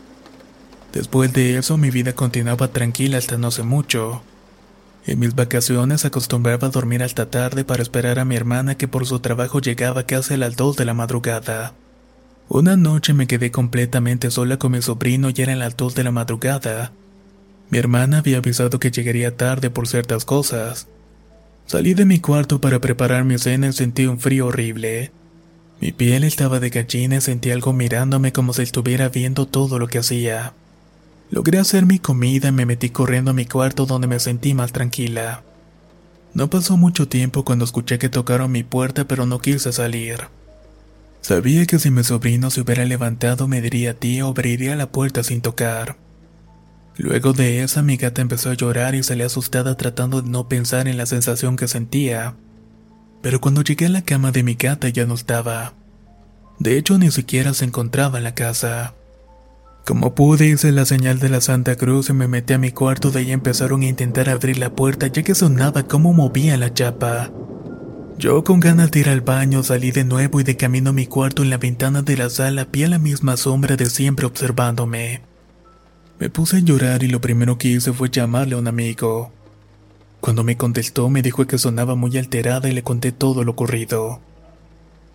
Después 0.93 1.33
de 1.33 1.59
eso 1.59 1.77
mi 1.77 1.91
vida 1.91 2.13
continuaba 2.13 2.69
tranquila 2.69 3.19
hasta 3.19 3.37
no 3.37 3.49
hace 3.49 3.65
mucho. 3.65 4.23
En 5.07 5.19
mis 5.19 5.35
vacaciones 5.35 6.05
acostumbraba 6.05 6.69
a 6.69 6.71
dormir 6.71 7.03
hasta 7.03 7.31
tarde 7.31 7.65
para 7.65 7.83
esperar 7.83 8.19
a 8.19 8.25
mi 8.25 8.37
hermana 8.37 8.77
que 8.77 8.89
por 8.89 9.07
su 9.07 9.21
trabajo 9.21 9.61
llegaba 9.61 10.05
casi 10.05 10.35
a 10.35 10.39
las 10.39 10.57
2 10.57 10.77
de 10.77 10.85
la 10.85 10.95
madrugada. 10.95 11.75
Una 12.49 12.77
noche 12.77 13.15
me 13.15 13.27
quedé 13.27 13.51
completamente 13.51 14.31
sola 14.31 14.59
con 14.59 14.73
mi 14.73 14.83
sobrino 14.83 15.31
y 15.31 15.41
eran 15.41 15.59
las 15.59 15.77
2 15.77 15.95
de 15.95 16.05
la 16.05 16.11
madrugada. 16.11 16.93
Mi 17.71 17.79
hermana 17.79 18.19
había 18.19 18.39
avisado 18.39 18.79
que 18.79 18.91
llegaría 18.91 19.37
tarde 19.37 19.71
por 19.71 19.89
ciertas 19.89 20.25
cosas, 20.25 20.89
Salí 21.69 21.93
de 21.93 22.07
mi 22.07 22.19
cuarto 22.19 22.63
para 22.63 22.81
preparar 22.81 23.25
mi 23.25 23.37
cena 23.37 23.69
y 23.69 23.73
sentí 23.75 24.07
un 24.07 24.19
frío 24.19 24.47
horrible. 24.47 25.13
Mi 25.83 25.93
piel 25.93 26.25
estaba 26.25 26.61
de 26.61 26.71
gallina 26.71 27.17
y 27.17 27.21
sentí 27.21 27.51
algo 27.51 27.75
mirándome 27.75 28.33
como 28.33 28.55
si 28.55 28.63
estuviera 28.63 29.11
viendo 29.11 29.45
todo 29.45 29.79
lo 29.79 29.87
que 29.87 29.99
hacía. 29.99 30.55
Logré 31.31 31.59
hacer 31.59 31.85
mi 31.85 31.99
comida 31.99 32.49
y 32.49 32.53
me 32.53 32.67
metí 32.67 32.91
corriendo 32.91 33.33
a 33.33 33.35
mi 33.35 33.45
cuarto 33.45 33.85
donde 33.85 34.07
me 34.07 34.19
sentí 34.19 34.55
más 34.55 34.73
tranquila. 34.73 35.43
No 36.35 36.49
pasó 36.49 36.77
mucho 36.77 37.09
tiempo 37.09 37.45
cuando 37.45 37.65
escuché 37.65 37.99
que 37.99 38.09
tocaron 38.09 38.51
mi 38.51 38.63
puerta 38.63 39.07
pero 39.07 39.27
no 39.27 39.39
quise 39.41 39.73
salir. 39.73 40.29
Sabía 41.21 41.67
que 41.67 41.79
si 41.79 41.91
mi 41.91 42.05
sobrino 42.05 42.51
se 42.51 42.61
hubiera 42.61 42.85
levantado 42.85 43.49
me 43.49 43.61
diría 43.61 43.95
tío 43.95 44.29
o 44.29 44.31
abriría 44.31 44.77
la 44.77 44.91
puerta 44.91 45.23
sin 45.23 45.41
tocar. 45.41 45.97
Luego 46.97 47.33
de 47.33 47.63
eso 47.63 47.83
mi 47.83 47.97
gata 47.97 48.23
empezó 48.23 48.51
a 48.51 48.55
llorar 48.55 48.95
y 48.95 49.03
salí 49.03 49.23
asustada 49.23 49.77
tratando 49.77 50.23
de 50.23 50.31
no 50.31 50.49
pensar 50.49 50.89
en 50.89 50.97
la 50.97 51.07
sensación 51.07 51.57
que 51.57 51.69
sentía. 51.69 52.35
Pero 53.21 53.41
cuando 53.41 53.63
llegué 53.63 53.87
a 53.87 53.91
la 53.91 54.03
cama 54.03 54.33
de 54.33 54.43
mi 54.43 54.55
gata 54.55 54.89
ya 54.89 55.07
no 55.07 55.15
estaba. 55.15 55.75
De 56.59 56.79
hecho 56.79 56.99
ni 56.99 57.11
siquiera 57.11 57.55
se 57.55 57.67
encontraba 57.67 58.19
en 58.19 58.25
la 58.25 58.35
casa. 58.35 58.95
Como 59.89 60.15
pude 60.15 60.47
hice 60.47 60.71
la 60.71 60.85
señal 60.85 61.19
de 61.19 61.31
la 61.31 61.41
Santa 61.41 61.75
Cruz 61.77 62.11
y 62.11 62.13
me 62.13 62.29
metí 62.29 62.53
a 62.53 62.59
mi 62.59 62.73
cuarto 62.73 63.11
de 63.11 63.21
ahí 63.21 63.33
empezaron 63.33 63.81
a 63.81 63.87
intentar 63.87 64.29
abrir 64.29 64.59
la 64.59 64.69
puerta 64.69 65.07
ya 65.07 65.23
que 65.23 65.35
sonaba 65.35 65.85
como 65.85 66.13
movía 66.13 66.59
la 66.59 66.75
chapa. 66.75 67.31
Yo 68.19 68.45
con 68.45 68.61
ganas 68.61 68.91
de 68.91 69.01
ir 69.01 69.09
al 69.09 69.23
baño 69.23 69.63
salí 69.63 69.91
de 69.91 70.05
nuevo 70.05 70.41
y 70.41 70.45
de 70.45 70.59
camino 70.59 70.91
a 70.91 70.93
mi 70.93 71.07
cuarto 71.07 71.43
en 71.43 71.49
la 71.49 71.57
ventana 71.57 72.03
de 72.03 72.19
la 72.19 72.29
sala 72.29 72.69
vi 72.71 72.85
a 72.85 72.89
la 72.89 72.99
misma 72.99 73.39
sombra 73.39 73.77
de 73.77 73.87
siempre 73.87 74.27
observándome. 74.27 75.23
Me 76.19 76.29
puse 76.29 76.59
a 76.59 76.61
llorar 76.61 77.03
y 77.03 77.09
lo 77.09 77.23
primero 77.23 77.57
que 77.57 77.69
hice 77.69 77.95
fue 77.95 78.11
llamarle 78.11 78.57
a 78.57 78.59
un 78.59 78.69
amigo. 78.69 79.33
Cuando 80.21 80.45
me 80.45 80.59
contestó 80.59 81.09
me 81.09 81.23
dijo 81.23 81.47
que 81.47 81.57
sonaba 81.57 81.95
muy 81.95 82.19
alterada 82.19 82.69
y 82.69 82.73
le 82.73 82.83
conté 82.83 83.11
todo 83.11 83.43
lo 83.43 83.53
ocurrido. 83.53 84.21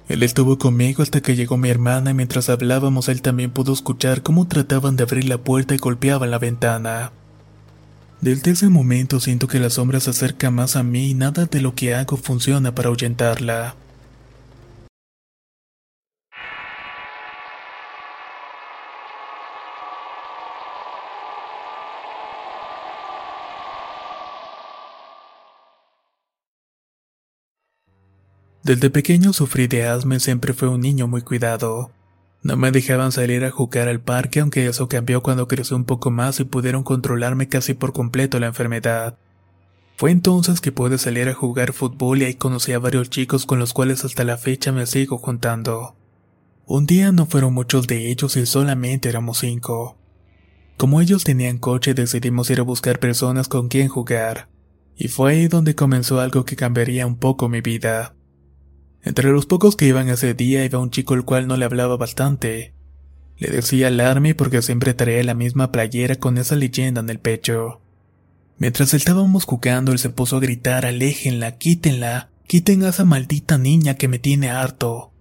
Él 0.09 0.21
estuvo 0.21 0.57
conmigo 0.57 1.01
hasta 1.01 1.21
que 1.21 1.35
llegó 1.35 1.57
mi 1.57 1.69
hermana 1.69 2.11
y 2.11 2.13
mientras 2.13 2.49
hablábamos 2.49 3.07
él 3.07 3.21
también 3.21 3.51
pudo 3.51 3.73
escuchar 3.73 4.21
cómo 4.21 4.47
trataban 4.47 4.95
de 4.95 5.03
abrir 5.03 5.25
la 5.25 5.37
puerta 5.37 5.75
y 5.75 5.77
golpeaban 5.77 6.29
la 6.29 6.39
ventana. 6.39 7.11
Desde 8.19 8.51
ese 8.51 8.69
momento 8.69 9.19
siento 9.19 9.47
que 9.47 9.59
la 9.59 9.69
sombra 9.69 9.99
se 9.99 10.09
acerca 10.09 10.51
más 10.51 10.75
a 10.75 10.83
mí 10.83 11.09
y 11.09 11.13
nada 11.13 11.45
de 11.45 11.61
lo 11.61 11.75
que 11.75 11.93
hago 11.93 12.17
funciona 12.17 12.75
para 12.75 12.89
ahuyentarla. 12.89 13.75
Desde 28.63 28.89
pequeño 28.89 29.33
sufrí 29.33 29.67
de 29.67 29.85
asma 29.87 30.15
y 30.15 30.19
siempre 30.21 30.53
fue 30.53 30.69
un 30.69 30.79
niño 30.79 31.05
muy 31.07 31.21
cuidado. 31.21 31.91
No 32.43 32.55
me 32.55 32.71
dejaban 32.71 33.11
salir 33.11 33.43
a 33.43 33.51
jugar 33.51 33.89
al 33.89 33.99
parque, 33.99 34.39
aunque 34.39 34.67
eso 34.67 34.87
cambió 34.87 35.21
cuando 35.21 35.49
crecí 35.49 35.73
un 35.73 35.83
poco 35.83 36.11
más 36.11 36.39
y 36.39 36.45
pudieron 36.45 36.83
controlarme 36.83 37.49
casi 37.49 37.73
por 37.73 37.91
completo 37.91 38.39
la 38.39 38.47
enfermedad. 38.47 39.17
Fue 39.97 40.11
entonces 40.11 40.61
que 40.61 40.71
pude 40.71 40.97
salir 40.97 41.27
a 41.27 41.33
jugar 41.33 41.73
fútbol 41.73 42.21
y 42.21 42.25
ahí 42.25 42.35
conocí 42.35 42.71
a 42.71 42.79
varios 42.79 43.09
chicos 43.09 43.45
con 43.45 43.59
los 43.59 43.73
cuales 43.73 44.05
hasta 44.05 44.23
la 44.23 44.37
fecha 44.37 44.71
me 44.71 44.85
sigo 44.85 45.17
juntando. 45.17 45.95
Un 46.65 46.85
día 46.85 47.11
no 47.11 47.25
fueron 47.25 47.53
muchos 47.53 47.85
de 47.87 48.09
ellos 48.09 48.37
y 48.37 48.45
solamente 48.45 49.09
éramos 49.09 49.39
cinco. 49.39 49.97
Como 50.77 51.01
ellos 51.01 51.25
tenían 51.25 51.57
coche 51.57 51.93
decidimos 51.93 52.49
ir 52.49 52.61
a 52.61 52.63
buscar 52.63 52.99
personas 52.99 53.49
con 53.49 53.67
quien 53.67 53.89
jugar. 53.89 54.47
Y 54.95 55.09
fue 55.09 55.33
ahí 55.33 55.47
donde 55.47 55.75
comenzó 55.75 56.21
algo 56.21 56.45
que 56.45 56.55
cambiaría 56.55 57.05
un 57.05 57.17
poco 57.17 57.49
mi 57.49 57.59
vida. 57.59 58.15
Entre 59.03 59.31
los 59.31 59.45
pocos 59.45 59.75
que 59.75 59.85
iban 59.85 60.09
ese 60.09 60.33
día 60.33 60.63
iba 60.63 60.79
un 60.79 60.89
chico 60.89 61.13
el 61.13 61.25
cual 61.25 61.47
no 61.47 61.57
le 61.57 61.65
hablaba 61.65 61.97
bastante. 61.97 62.73
Le 63.37 63.49
decía 63.49 63.87
Alarme 63.87 64.35
porque 64.35 64.61
siempre 64.61 64.93
traía 64.93 65.23
la 65.23 65.33
misma 65.33 65.71
playera 65.71 66.15
con 66.15 66.37
esa 66.37 66.55
leyenda 66.55 67.01
en 67.01 67.09
el 67.09 67.19
pecho. 67.19 67.81
Mientras 68.57 68.93
estábamos 68.93 69.43
jugando, 69.43 69.91
él 69.91 69.99
se 69.99 70.09
puso 70.09 70.37
a 70.37 70.39
gritar: 70.39 70.85
Aléjenla, 70.85 71.57
quítenla, 71.57 72.29
quiten 72.47 72.83
a 72.83 72.89
esa 72.89 73.03
maldita 73.03 73.57
niña 73.57 73.95
que 73.95 74.07
me 74.07 74.19
tiene 74.19 74.49
harto. 74.49 75.11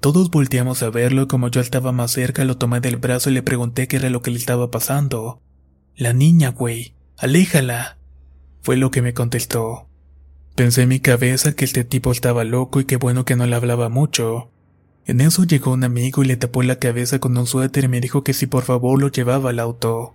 Todos 0.00 0.30
volteamos 0.30 0.82
a 0.82 0.90
verlo 0.90 1.22
y 1.22 1.26
como 1.26 1.48
yo 1.48 1.60
estaba 1.60 1.92
más 1.92 2.10
cerca, 2.10 2.44
lo 2.44 2.58
tomé 2.58 2.80
del 2.80 2.96
brazo 2.96 3.30
y 3.30 3.34
le 3.34 3.42
pregunté 3.42 3.88
qué 3.88 3.96
era 3.96 4.10
lo 4.10 4.20
que 4.20 4.30
le 4.30 4.36
estaba 4.36 4.70
pasando. 4.70 5.40
La 5.96 6.12
niña, 6.12 6.50
güey, 6.50 6.94
aléjala. 7.16 7.96
Fue 8.60 8.76
lo 8.76 8.90
que 8.90 9.00
me 9.00 9.14
contestó. 9.14 9.88
Pensé 10.56 10.84
en 10.84 10.88
mi 10.88 11.00
cabeza 11.00 11.52
que 11.52 11.66
este 11.66 11.84
tipo 11.84 12.10
estaba 12.10 12.42
loco 12.42 12.80
y 12.80 12.86
qué 12.86 12.96
bueno 12.96 13.26
que 13.26 13.36
no 13.36 13.46
le 13.46 13.54
hablaba 13.54 13.90
mucho. 13.90 14.50
En 15.04 15.20
eso 15.20 15.44
llegó 15.44 15.72
un 15.72 15.84
amigo 15.84 16.24
y 16.24 16.26
le 16.26 16.38
tapó 16.38 16.62
la 16.62 16.78
cabeza 16.78 17.18
con 17.18 17.36
un 17.36 17.46
suéter 17.46 17.84
y 17.84 17.88
me 17.88 18.00
dijo 18.00 18.24
que 18.24 18.32
si 18.32 18.46
por 18.46 18.64
favor 18.64 18.98
lo 18.98 19.08
llevaba 19.08 19.50
al 19.50 19.60
auto. 19.60 20.14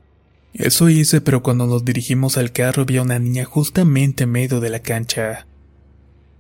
Eso 0.56 0.90
hice, 0.90 1.22
pero 1.22 1.44
cuando 1.44 1.68
nos 1.68 1.86
dirigimos 1.86 2.40
al 2.40 2.52
carro 2.52 2.86
vi 2.86 2.98
a 2.98 3.04
una 3.04 3.20
niña 3.20 3.46
justamente 3.46 4.24
en 4.24 4.32
medio 4.32 4.60
de 4.60 4.72
la 4.72 4.80
cancha. 4.80 5.46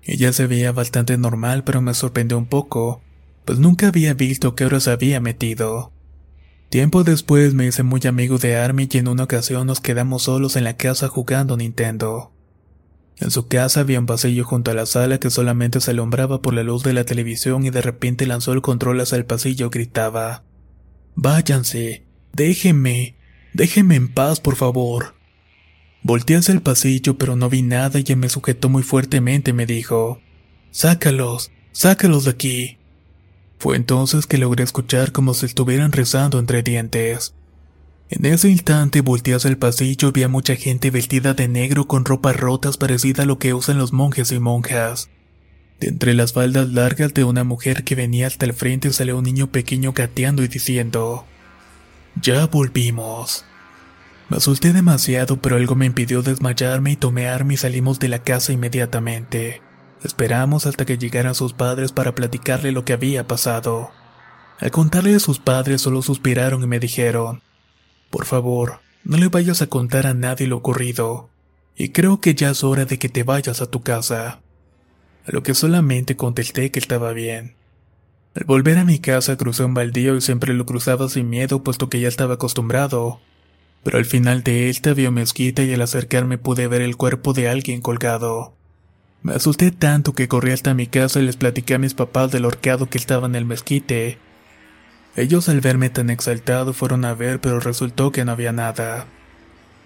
Ella 0.01 0.33
se 0.33 0.47
veía 0.47 0.71
bastante 0.71 1.15
normal, 1.19 1.63
pero 1.63 1.83
me 1.83 1.93
sorprendió 1.93 2.39
un 2.39 2.47
poco, 2.47 3.03
pues 3.45 3.59
nunca 3.59 3.89
había 3.89 4.15
visto 4.15 4.55
qué 4.55 4.65
horas 4.65 4.87
había 4.87 5.19
metido. 5.19 5.91
Tiempo 6.69 7.03
después 7.03 7.53
me 7.53 7.67
hice 7.67 7.83
muy 7.83 8.01
amigo 8.07 8.39
de 8.39 8.55
Army 8.55 8.89
y 8.91 8.97
en 8.97 9.09
una 9.09 9.25
ocasión 9.25 9.67
nos 9.67 9.79
quedamos 9.79 10.23
solos 10.23 10.55
en 10.55 10.63
la 10.63 10.75
casa 10.75 11.07
jugando 11.07 11.55
Nintendo. 11.55 12.31
En 13.21 13.29
su 13.29 13.47
casa 13.47 13.81
había 13.81 13.99
un 13.99 14.07
pasillo 14.07 14.43
junto 14.43 14.71
a 14.71 14.73
la 14.73 14.87
sala 14.87 15.19
que 15.19 15.29
solamente 15.29 15.79
se 15.79 15.91
alumbraba 15.91 16.41
por 16.41 16.55
la 16.55 16.63
luz 16.63 16.81
de 16.81 16.93
la 16.93 17.03
televisión 17.03 17.63
y 17.63 17.69
de 17.69 17.83
repente 17.83 18.25
lanzó 18.25 18.51
el 18.51 18.63
control 18.63 18.99
hacia 18.99 19.15
el 19.15 19.25
pasillo 19.25 19.69
gritaba. 19.69 20.43
Váyanse, 21.13 22.03
déjenme, 22.33 23.15
déjenme 23.53 23.95
en 23.95 24.11
paz, 24.11 24.39
por 24.39 24.55
favor. 24.55 25.13
Volté 26.01 26.35
hacia 26.35 26.55
el 26.55 26.63
pasillo 26.63 27.19
pero 27.19 27.35
no 27.35 27.47
vi 27.47 27.61
nada 27.61 27.99
y 28.03 28.15
me 28.15 28.27
sujetó 28.27 28.69
muy 28.69 28.81
fuertemente 28.81 29.53
me 29.53 29.67
dijo, 29.67 30.19
Sácalos, 30.71 31.51
sácalos 31.71 32.25
de 32.25 32.31
aquí. 32.31 32.77
Fue 33.59 33.75
entonces 33.75 34.25
que 34.25 34.39
logré 34.39 34.63
escuchar 34.63 35.11
como 35.11 35.35
si 35.35 35.45
estuvieran 35.45 35.91
rezando 35.91 36.39
entre 36.39 36.63
dientes. 36.63 37.35
En 38.11 38.25
ese 38.25 38.49
instante 38.49 38.99
volteé 38.99 39.37
el 39.45 39.57
pasillo 39.57 40.09
y 40.09 40.11
vi 40.11 40.23
a 40.23 40.27
mucha 40.27 40.57
gente 40.57 40.91
vestida 40.91 41.33
de 41.33 41.47
negro 41.47 41.87
con 41.87 42.03
ropas 42.03 42.35
rotas 42.35 42.75
parecida 42.75 43.23
a 43.23 43.25
lo 43.25 43.39
que 43.39 43.53
usan 43.53 43.77
los 43.77 43.93
monjes 43.93 44.33
y 44.33 44.39
monjas. 44.39 45.09
De 45.79 45.87
entre 45.87 46.13
las 46.13 46.33
faldas 46.33 46.67
largas 46.67 47.13
de 47.13 47.23
una 47.23 47.45
mujer 47.45 47.85
que 47.85 47.95
venía 47.95 48.27
hasta 48.27 48.45
el 48.45 48.53
frente 48.53 48.91
salió 48.91 49.17
un 49.17 49.23
niño 49.23 49.47
pequeño 49.47 49.93
gateando 49.93 50.43
y 50.43 50.49
diciendo, 50.49 51.25
Ya 52.21 52.47
volvimos. 52.47 53.45
Me 54.27 54.37
asusté 54.37 54.73
demasiado, 54.73 55.41
pero 55.41 55.55
algo 55.55 55.75
me 55.75 55.85
impidió 55.85 56.21
desmayarme 56.21 56.91
y 56.91 56.95
tomé 56.97 57.29
arma 57.29 57.53
y 57.53 57.57
salimos 57.57 57.97
de 57.99 58.09
la 58.09 58.19
casa 58.19 58.51
inmediatamente. 58.51 59.61
Esperamos 60.03 60.65
hasta 60.65 60.83
que 60.83 60.97
llegaran 60.97 61.33
sus 61.33 61.53
padres 61.53 61.93
para 61.93 62.13
platicarle 62.13 62.73
lo 62.73 62.83
que 62.83 62.91
había 62.91 63.25
pasado. 63.25 63.89
Al 64.59 64.69
contarle 64.69 65.15
a 65.15 65.19
sus 65.19 65.39
padres 65.39 65.81
solo 65.81 66.01
suspiraron 66.01 66.61
y 66.61 66.67
me 66.67 66.79
dijeron, 66.79 67.41
por 68.11 68.25
favor, 68.25 68.81
no 69.03 69.17
le 69.17 69.29
vayas 69.29 69.63
a 69.63 69.67
contar 69.67 70.05
a 70.05 70.13
nadie 70.13 70.45
lo 70.45 70.57
ocurrido, 70.57 71.29
y 71.75 71.89
creo 71.89 72.21
que 72.21 72.35
ya 72.35 72.51
es 72.51 72.63
hora 72.63 72.85
de 72.85 72.99
que 72.99 73.09
te 73.09 73.23
vayas 73.23 73.61
a 73.61 73.71
tu 73.71 73.81
casa. 73.81 74.41
A 75.25 75.31
lo 75.31 75.41
que 75.41 75.55
solamente 75.55 76.15
contesté 76.15 76.69
que 76.69 76.79
estaba 76.79 77.13
bien. 77.13 77.55
Al 78.35 78.43
volver 78.45 78.77
a 78.77 78.85
mi 78.85 78.99
casa 78.99 79.37
crucé 79.37 79.63
un 79.63 79.73
baldío 79.73 80.15
y 80.15 80.21
siempre 80.21 80.53
lo 80.53 80.65
cruzaba 80.65 81.09
sin 81.09 81.29
miedo 81.29 81.63
puesto 81.63 81.89
que 81.89 81.99
ya 81.99 82.07
estaba 82.07 82.35
acostumbrado. 82.35 83.19
Pero 83.83 83.97
al 83.97 84.05
final 84.05 84.43
de 84.43 84.69
esta 84.69 84.93
vio 84.93 85.11
mezquita 85.11 85.63
y 85.63 85.73
al 85.73 85.81
acercarme 85.81 86.37
pude 86.37 86.67
ver 86.67 86.81
el 86.81 86.97
cuerpo 86.97 87.33
de 87.33 87.49
alguien 87.49 87.81
colgado. 87.81 88.53
Me 89.23 89.33
asusté 89.33 89.71
tanto 89.71 90.13
que 90.13 90.27
corrí 90.27 90.51
hasta 90.51 90.73
mi 90.73 90.87
casa 90.87 91.19
y 91.19 91.23
les 91.23 91.37
platiqué 91.37 91.75
a 91.75 91.79
mis 91.79 91.93
papás 91.93 92.31
del 92.31 92.45
horqueado 92.45 92.87
que 92.87 92.97
estaba 92.97 93.27
en 93.27 93.35
el 93.35 93.45
mezquite, 93.45 94.17
ellos 95.15 95.49
al 95.49 95.61
verme 95.61 95.89
tan 95.89 96.09
exaltado 96.09 96.73
fueron 96.73 97.05
a 97.05 97.13
ver, 97.13 97.41
pero 97.41 97.59
resultó 97.59 98.11
que 98.11 98.23
no 98.23 98.31
había 98.31 98.53
nada. 98.53 99.05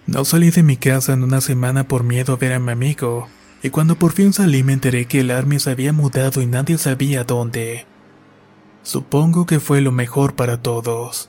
No 0.06 0.24
salí 0.24 0.50
de 0.50 0.62
mi 0.62 0.76
casa 0.76 1.12
en 1.12 1.24
una 1.24 1.40
semana 1.40 1.88
por 1.88 2.04
miedo 2.04 2.34
a 2.34 2.36
ver 2.36 2.52
a 2.52 2.60
mi 2.60 2.72
amigo, 2.72 3.28
y 3.62 3.70
cuando 3.70 3.96
por 3.96 4.12
fin 4.12 4.32
salí 4.32 4.62
me 4.62 4.72
enteré 4.72 5.06
que 5.06 5.20
el 5.20 5.30
army 5.30 5.58
se 5.58 5.70
había 5.70 5.92
mudado 5.92 6.40
y 6.40 6.46
nadie 6.46 6.78
sabía 6.78 7.24
dónde. 7.24 7.86
Supongo 8.82 9.46
que 9.46 9.58
fue 9.58 9.80
lo 9.80 9.90
mejor 9.90 10.36
para 10.36 10.62
todos. 10.62 11.28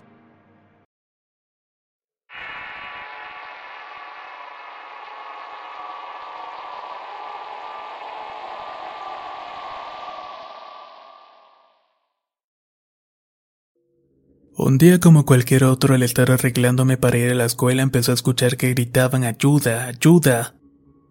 Un 14.67 14.77
día 14.77 14.99
como 14.99 15.25
cualquier 15.25 15.63
otro 15.63 15.95
al 15.95 16.03
estar 16.03 16.29
arreglándome 16.29 16.97
para 16.97 17.17
ir 17.17 17.31
a 17.31 17.35
la 17.35 17.45
escuela 17.45 17.83
empecé 17.83 18.11
a 18.11 18.15
escuchar 18.15 18.57
que 18.57 18.71
gritaban 18.71 19.23
ayuda, 19.23 19.85
ayuda. 19.85 20.55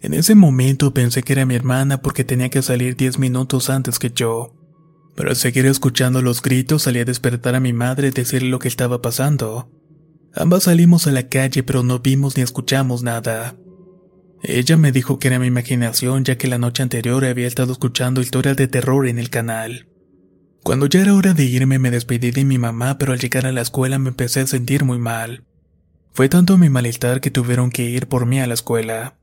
En 0.02 0.12
ese 0.12 0.34
momento 0.34 0.92
pensé 0.92 1.22
que 1.22 1.32
era 1.32 1.46
mi 1.46 1.54
hermana 1.54 2.02
porque 2.02 2.22
tenía 2.22 2.50
que 2.50 2.60
salir 2.60 2.96
10 2.96 3.18
minutos 3.18 3.70
antes 3.70 3.98
que 3.98 4.10
yo. 4.10 4.54
Pero 5.14 5.30
al 5.30 5.36
seguir 5.36 5.64
escuchando 5.64 6.20
los 6.20 6.42
gritos 6.42 6.82
salí 6.82 6.98
a 6.98 7.06
despertar 7.06 7.54
a 7.54 7.60
mi 7.60 7.72
madre 7.72 8.08
y 8.08 8.10
decirle 8.10 8.50
lo 8.50 8.58
que 8.58 8.68
estaba 8.68 9.00
pasando. 9.00 9.70
Ambas 10.34 10.64
salimos 10.64 11.06
a 11.06 11.12
la 11.12 11.26
calle 11.30 11.62
pero 11.62 11.82
no 11.82 12.00
vimos 12.00 12.36
ni 12.36 12.42
escuchamos 12.42 13.02
nada. 13.02 13.56
Ella 14.42 14.76
me 14.76 14.92
dijo 14.92 15.18
que 15.18 15.28
era 15.28 15.38
mi 15.38 15.46
imaginación 15.46 16.24
ya 16.24 16.36
que 16.36 16.46
la 16.46 16.58
noche 16.58 16.82
anterior 16.82 17.24
había 17.24 17.46
estado 17.46 17.72
escuchando 17.72 18.20
historias 18.20 18.58
de 18.58 18.68
terror 18.68 19.08
en 19.08 19.18
el 19.18 19.30
canal. 19.30 19.88
Cuando 20.66 20.86
ya 20.86 21.02
era 21.02 21.14
hora 21.14 21.32
de 21.32 21.44
irme 21.44 21.78
me 21.78 21.92
despedí 21.92 22.32
de 22.32 22.44
mi 22.44 22.58
mamá 22.58 22.98
pero 22.98 23.12
al 23.12 23.20
llegar 23.20 23.46
a 23.46 23.52
la 23.52 23.60
escuela 23.60 24.00
me 24.00 24.08
empecé 24.08 24.40
a 24.40 24.48
sentir 24.48 24.84
muy 24.84 24.98
mal. 24.98 25.44
Fue 26.12 26.28
tanto 26.28 26.58
mi 26.58 26.68
malestar 26.68 27.20
que 27.20 27.30
tuvieron 27.30 27.70
que 27.70 27.84
ir 27.84 28.08
por 28.08 28.26
mí 28.26 28.40
a 28.40 28.48
la 28.48 28.54
escuela. 28.54 29.14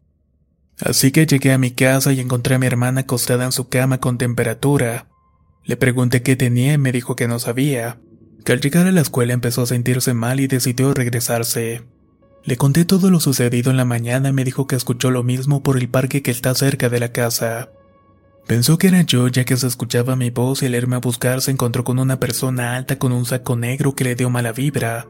Así 0.80 1.12
que 1.12 1.26
llegué 1.26 1.52
a 1.52 1.58
mi 1.58 1.72
casa 1.72 2.14
y 2.14 2.22
encontré 2.22 2.56
a 2.56 2.60
mi 2.60 2.68
hermana 2.68 3.02
acostada 3.02 3.44
en 3.44 3.52
su 3.52 3.68
cama 3.68 3.98
con 3.98 4.18
temperatura. 4.18 5.10
Le 5.66 5.76
pregunté 5.76 6.24
qué 6.24 6.38
tenía 6.38 6.76
y 6.76 6.78
me 6.78 6.94
dijo 6.94 7.18
que 7.18 7.28
no 7.28 7.40
sabía, 7.40 8.00
que 8.46 8.54
al 8.54 8.62
llegar 8.62 8.88
a 8.88 8.94
la 8.94 9.02
escuela 9.02 9.34
empezó 9.34 9.64
a 9.64 9.68
sentirse 9.68 10.14
mal 10.14 10.40
y 10.40 10.48
decidió 10.48 10.94
regresarse. 10.94 11.84
Le 12.46 12.56
conté 12.56 12.86
todo 12.86 13.10
lo 13.10 13.20
sucedido 13.20 13.70
en 13.70 13.76
la 13.76 13.84
mañana 13.84 14.30
y 14.30 14.34
me 14.34 14.46
dijo 14.46 14.66
que 14.66 14.78
escuchó 14.78 15.12
lo 15.12 15.24
mismo 15.24 15.62
por 15.62 15.78
el 15.78 15.90
parque 15.90 16.22
que 16.22 16.32
está 16.32 16.56
cerca 16.56 16.88
de 16.88 17.02
la 17.02 17.12
casa. 17.12 17.70
Pensó 18.48 18.78
que 18.78 18.88
era 18.88 19.02
yo 19.02 19.28
ya 19.30 19.46
que 19.46 19.56
se 19.56 19.68
escuchaba 19.68 20.16
mi 20.16 20.30
voz 20.30 20.64
y 20.64 20.66
al 20.66 20.76
irme 20.76 20.98
a 20.98 21.00
buscar 21.00 21.42
se 21.42 21.52
encontró 21.52 21.84
con 21.84 22.00
una 22.00 22.20
persona 22.20 22.76
alta 22.76 23.00
con 23.00 23.12
un 23.12 23.26
saco 23.26 23.56
negro 23.56 23.96
que 23.96 24.04
le 24.04 24.16
dio 24.16 24.30
mala 24.30 24.52
vibra. 24.52 25.08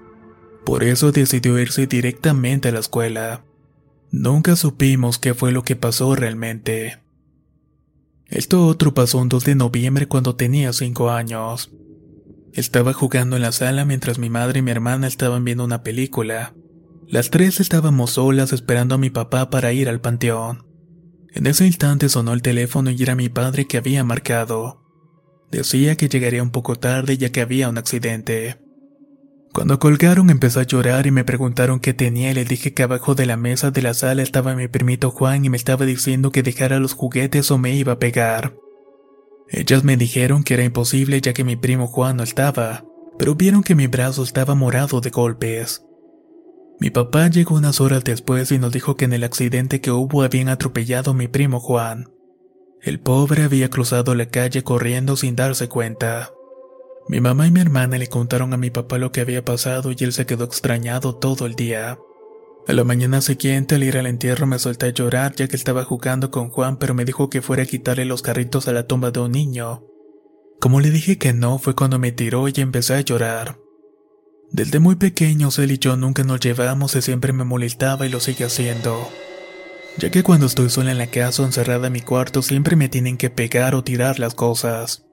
Por 0.66 0.84
eso 0.84 1.12
decidió 1.12 1.58
irse 1.60 1.88
directamente 1.88 2.70
a 2.70 2.72
la 2.72 2.80
escuela. 2.80 3.44
Nunca 4.12 4.56
supimos 4.56 5.18
qué 5.18 5.34
fue 5.34 5.52
lo 5.52 5.64
que 5.64 5.76
pasó 5.76 6.16
realmente. 6.16 7.00
Esto 8.28 8.66
otro 8.68 8.94
pasó 8.94 9.18
un 9.18 9.30
2 9.30 9.44
de 9.44 9.56
noviembre 9.56 10.08
cuando 10.08 10.36
tenía 10.36 10.72
5 10.72 11.10
años. 11.10 11.72
Estaba 12.54 12.94
jugando 12.94 13.36
en 13.36 13.42
la 13.42 13.52
sala 13.52 13.84
mientras 13.84 14.20
mi 14.20 14.30
madre 14.30 14.60
y 14.60 14.62
mi 14.62 14.72
hermana 14.72 15.08
estaban 15.08 15.44
viendo 15.44 15.66
una 15.66 15.82
película. 15.82 16.54
Las 17.08 17.32
tres 17.32 17.60
estábamos 17.60 18.12
solas 18.12 18.54
esperando 18.54 18.96
a 18.96 19.00
mi 19.00 19.10
papá 19.10 19.50
para 19.50 19.74
ir 19.74 19.90
al 19.90 20.02
panteón. 20.02 20.73
En 21.34 21.48
ese 21.48 21.66
instante 21.66 22.10
sonó 22.10 22.34
el 22.34 22.42
teléfono 22.42 22.92
y 22.92 23.02
era 23.02 23.16
mi 23.16 23.30
padre 23.30 23.66
que 23.66 23.78
había 23.78 24.04
marcado. 24.04 24.82
Decía 25.52 25.96
que 25.96 26.08
llegaría 26.08 26.44
un 26.44 26.52
poco 26.52 26.76
tarde 26.76 27.18
ya 27.18 27.32
que 27.32 27.42
había 27.42 27.70
un 27.70 27.78
accidente. 27.78 28.60
Cuando 29.52 29.78
colgaron 29.78 30.30
empezó 30.30 30.60
a 30.60 30.64
llorar 30.64 31.06
y 31.06 31.12
me 31.12 31.24
preguntaron 31.24 31.80
qué 31.80 31.94
tenía 31.94 32.32
y 32.32 32.34
le 32.34 32.46
dije 32.46 32.74
que 32.74 32.84
abajo 32.84 33.14
de 33.14 33.28
la 33.28 33.38
mesa 33.38 33.70
de 33.70 33.84
la 33.84 33.94
sala 33.94 34.24
estaba 34.24 34.56
mi 34.56 34.68
primito 34.68 35.12
Juan 35.12 35.46
y 35.46 35.50
me 35.50 35.58
estaba 35.58 35.86
diciendo 35.86 36.32
que 36.32 36.42
dejara 36.42 36.80
los 36.80 36.94
juguetes 36.94 37.52
o 37.52 37.58
me 37.58 37.76
iba 37.76 37.94
a 37.94 38.00
pegar. 38.00 38.56
Ellas 39.50 39.84
me 39.84 39.98
dijeron 39.98 40.44
que 40.44 40.56
era 40.56 40.64
imposible 40.64 41.22
ya 41.22 41.34
que 41.34 41.44
mi 41.44 41.56
primo 41.56 41.86
Juan 41.86 42.18
no 42.18 42.24
estaba, 42.24 42.86
pero 43.20 43.36
vieron 43.36 43.62
que 43.62 43.76
mi 43.76 43.86
brazo 43.86 44.24
estaba 44.24 44.56
morado 44.56 45.02
de 45.02 45.12
golpes. 45.12 45.84
Mi 46.80 46.90
papá 46.90 47.28
llegó 47.30 47.56
unas 47.56 47.80
horas 47.80 48.04
después 48.04 48.52
y 48.52 48.58
nos 48.58 48.72
dijo 48.72 48.96
que 48.98 49.06
en 49.06 49.14
el 49.14 49.24
accidente 49.24 49.80
que 49.80 49.92
hubo 49.92 50.24
habían 50.24 50.50
atropellado 50.50 51.12
a 51.12 51.14
mi 51.14 51.28
primo 51.28 51.60
Juan. 51.60 52.10
El 52.82 53.00
pobre 53.00 53.44
había 53.44 53.70
cruzado 53.70 54.14
la 54.16 54.26
calle 54.26 54.64
corriendo 54.64 55.16
sin 55.16 55.36
darse 55.36 55.70
cuenta. 55.70 56.32
Mi 57.08 57.22
mamá 57.22 57.48
y 57.48 57.52
mi 57.52 57.62
hermana 57.62 57.98
le 57.98 58.08
contaron 58.08 58.54
a 58.54 58.58
mi 58.58 58.70
papá 58.70 58.98
lo 58.98 59.12
que 59.12 59.22
había 59.22 59.46
pasado 59.46 59.92
y 59.92 59.98
él 60.02 60.14
se 60.14 60.26
quedó 60.26 60.46
extrañado 60.46 61.16
todo 61.16 61.46
el 61.46 61.56
día. 61.56 61.98
A 62.68 62.74
la 62.74 62.84
mañana 62.84 63.22
siguiente 63.22 63.76
al 63.76 63.84
ir 63.84 63.98
al 63.98 64.08
entierro 64.08 64.48
me 64.48 64.60
solté 64.60 64.88
a 64.88 64.90
llorar 64.90 65.36
ya 65.36 65.48
que 65.48 65.56
estaba 65.56 65.84
jugando 65.84 66.32
con 66.32 66.50
Juan 66.50 66.78
pero 66.78 66.94
me 66.94 67.06
dijo 67.06 67.30
que 67.30 67.42
fuera 67.42 67.64
a 67.64 67.66
quitarle 67.66 68.06
los 68.06 68.22
carritos 68.22 68.68
a 68.68 68.74
la 68.74 68.88
tumba 68.88 69.12
de 69.12 69.20
un 69.20 69.32
niño. 69.32 69.84
Como 70.60 70.80
le 70.80 70.92
dije 70.92 71.18
que 71.18 71.34
no 71.34 71.60
fue 71.60 71.76
cuando 71.76 72.00
me 72.00 72.14
tiró 72.14 72.48
y 72.48 72.54
empecé 72.58 72.96
a 72.96 73.02
llorar. 73.02 73.63
Desde 74.54 74.80
muy 74.80 74.94
pequeños 74.96 75.58
él 75.58 75.72
y 75.72 75.80
yo 75.80 75.98
nunca 75.98 76.24
nos 76.24 76.40
llevamos 76.40 76.96
y 76.96 77.02
siempre 77.02 77.34
me 77.34 77.44
molestaba 77.44 78.06
y 78.06 78.10
lo 78.10 78.20
sigue 78.20 78.46
haciendo. 78.46 79.10
Ya 79.98 80.12
que 80.12 80.22
cuando 80.22 80.46
estoy 80.46 80.70
sola 80.70 80.92
en 80.92 81.00
la 81.00 81.08
casa 81.08 81.42
o 81.42 81.46
encerrada 81.46 81.88
en 81.88 81.94
mi 81.94 82.02
cuarto 82.02 82.44
siempre 82.44 82.76
me 82.76 82.88
tienen 82.88 83.18
que 83.18 83.32
pegar 83.32 83.74
o 83.74 83.84
tirar 83.84 84.20
las 84.20 84.36
cosas. 84.36 85.06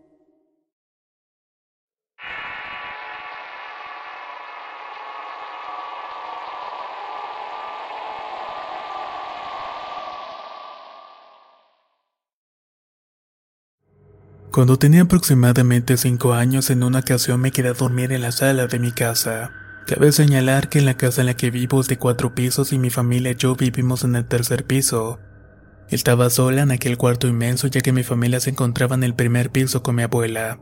Cuando 14.53 14.79
tenía 14.79 15.03
aproximadamente 15.03 15.97
5 15.97 16.33
años, 16.33 16.71
en 16.71 16.83
una 16.83 16.99
ocasión 16.99 17.41
me 17.41 17.53
quedé 17.53 17.69
a 17.69 17.73
dormir 17.75 18.11
en 18.11 18.23
la 18.23 18.33
sala 18.33 18.67
de 18.67 18.81
mi 18.81 18.91
casa. 18.91 19.53
Cabe 19.87 20.11
señalar 20.11 20.69
que 20.69 20.81
en 20.81 20.87
la 20.87 20.97
casa 20.97 21.21
en 21.21 21.29
la 21.29 21.35
que 21.35 21.53
vivo 21.53 21.81
es 21.81 21.87
de 21.87 21.99
cuatro 21.99 22.35
pisos 22.35 22.73
y 22.73 22.79
mi 22.79 22.91
familia 22.91 23.31
y 23.31 23.37
yo 23.37 23.55
vivimos 23.55 24.03
en 24.03 24.17
el 24.17 24.25
tercer 24.25 24.65
piso. 24.65 25.21
Estaba 25.89 26.31
sola 26.31 26.63
en 26.63 26.73
aquel 26.73 26.97
cuarto 26.97 27.29
inmenso 27.29 27.69
ya 27.69 27.81
que 27.81 27.93
mi 27.93 28.03
familia 28.03 28.41
se 28.41 28.51
encontraba 28.51 28.97
en 28.97 29.05
el 29.05 29.15
primer 29.15 29.51
piso 29.51 29.85
con 29.85 29.95
mi 29.95 30.03
abuela. 30.03 30.59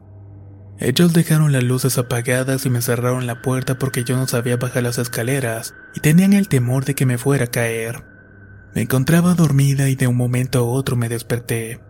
Ellos 0.79 1.15
dejaron 1.15 1.53
las 1.53 1.65
luces 1.65 1.97
apagadas 1.97 2.67
y 2.67 2.71
me 2.71 2.83
cerraron 2.83 3.27
la 3.27 3.41
puerta 3.41 3.79
porque 3.79 4.05
yo 4.05 4.17
no 4.17 4.27
sabía 4.27 4.59
bajar 4.59 4.83
las 4.83 4.99
escaleras 4.99 5.75
y 5.95 6.01
tenían 6.01 6.35
el 6.35 6.49
temor 6.49 6.85
de 6.85 6.95
que 6.95 7.07
me 7.07 7.17
fuera 7.17 7.47
a 7.47 7.51
caer. 7.51 8.05
Me 8.75 8.83
encontraba 8.83 9.33
dormida 9.33 9.89
y 9.89 9.97
de 9.97 10.09
un 10.09 10.17
momento 10.17 10.59
a 10.59 10.63
otro 10.63 10.95
me 10.95 11.09
desperté. 11.09 11.81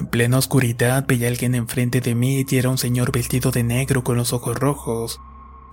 En 0.00 0.06
plena 0.06 0.38
oscuridad 0.38 1.04
veía 1.06 1.26
a 1.26 1.30
alguien 1.30 1.54
enfrente 1.54 2.00
de 2.00 2.14
mí 2.14 2.42
y 2.48 2.56
era 2.56 2.70
un 2.70 2.78
señor 2.78 3.12
vestido 3.12 3.50
de 3.50 3.62
negro 3.62 4.02
con 4.02 4.16
los 4.16 4.32
ojos 4.32 4.58
rojos. 4.58 5.20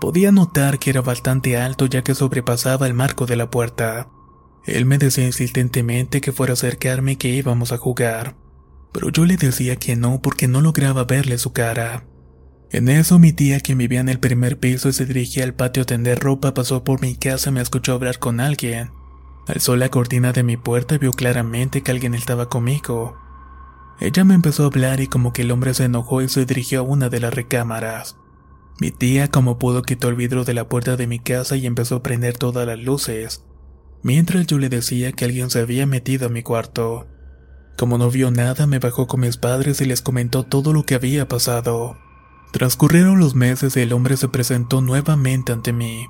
Podía 0.02 0.34
notar 0.34 0.80
que 0.80 0.90
era 0.90 1.00
bastante 1.00 1.56
alto 1.56 1.86
ya 1.86 2.04
que 2.04 2.13
sobrepasaba 2.13 2.88
el 2.88 2.94
marco 2.94 3.26
de 3.26 3.38
la 3.38 3.50
puerta. 3.50 4.10
Él 4.66 4.86
me 4.86 4.98
decía 4.98 5.26
insistentemente 5.26 6.20
que 6.20 6.34
fuera 6.34 6.52
a 6.52 6.56
acercarme 6.56 7.13
y 7.13 7.16
que 7.16 7.30
íbamos 7.30 7.72
a 7.72 7.78
jugar, 7.78 8.36
pero 8.92 9.12
yo 9.12 9.24
le 9.24 9.38
decía 9.38 9.78
que 9.78 9.96
no 9.96 10.22
porque 10.22 10.50
no 10.50 10.60
lograba 10.60 11.06
verle 11.06 11.38
su 11.38 11.54
cara. 11.54 12.04
En 12.70 12.90
eso 12.90 13.20
mi 13.20 13.32
tía 13.32 13.62
que 13.62 13.76
vivía 13.76 14.02
en 14.02 14.10
el 14.10 14.20
primer 14.20 14.60
piso 14.60 14.90
y 14.90 14.94
se 14.94 15.06
dirigía 15.06 15.46
al 15.46 15.54
patio 15.54 15.84
a 15.84 15.86
tender 15.86 16.20
ropa 16.20 16.54
pasó 16.54 16.84
por 16.84 17.00
mi 17.00 17.16
casa 17.16 17.50
y 17.50 17.54
me 17.54 17.62
escuchó 17.62 17.94
hablar 17.94 18.20
con 18.20 18.42
alguien. 18.42 18.92
Alzó 19.48 19.78
la 19.78 19.88
cortina 19.88 20.34
de 20.34 20.44
mi 20.44 20.58
puerta 20.58 20.96
y 20.96 20.98
vio 20.98 21.13
claramente 21.13 21.82
que 21.82 21.92
alguien 21.92 22.13
estaba 22.13 22.50
conmigo. 22.50 23.27
Ella 23.99 24.23
me 24.23 24.36
empezó 24.36 24.63
a 24.63 24.67
hablar 24.67 24.99
y 24.99 25.07
como 25.07 25.33
que 25.33 25.41
el 25.41 25.51
hombre 25.51 25.73
se 25.73 25.86
enojó 25.86 26.21
y 26.21 26.29
se 26.29 26.45
dirigió 26.45 26.81
a 26.81 26.83
una 26.83 27.10
de 27.10 27.19
las 27.19 27.33
recámaras. 27.33 28.17
Mi 28.79 28.91
tía 28.91 29.29
como 29.29 29.57
pudo 29.57 29.81
quitó 29.81 30.10
el 30.10 30.15
vidrio 30.15 30.43
de 30.43 30.53
la 30.53 30.69
puerta 30.69 30.97
de 30.97 31.07
mi 31.07 31.19
casa 31.19 31.55
y 31.55 31.65
empezó 31.65 31.95
a 31.95 32.03
prender 32.03 32.38
todas 32.38 32.67
las 32.67 32.77
luces, 32.77 33.43
mientras 34.03 34.45
yo 34.45 34.60
le 34.60 34.69
decía 34.69 35.12
que 35.13 35.25
alguien 35.25 35.49
se 35.49 35.62
había 35.62 35.88
metido 35.88 36.27
a 36.27 36.29
mi 36.29 36.43
cuarto. 36.43 37.07
Como 37.75 37.97
no 37.97 38.12
vio 38.12 38.29
nada, 38.29 38.67
me 38.67 38.77
bajó 38.77 39.07
con 39.07 39.21
mis 39.21 39.38
padres 39.38 39.81
y 39.81 39.86
les 39.86 40.01
comentó 40.01 40.43
todo 40.43 40.73
lo 40.73 40.83
que 40.83 40.93
había 40.93 41.27
pasado. 41.27 41.97
Transcurrieron 42.51 43.19
los 43.19 43.33
meses 43.33 43.75
y 43.77 43.81
el 43.81 43.93
hombre 43.93 44.15
se 44.15 44.27
presentó 44.27 44.81
nuevamente 44.81 45.53
ante 45.53 45.73
mí. 45.73 46.07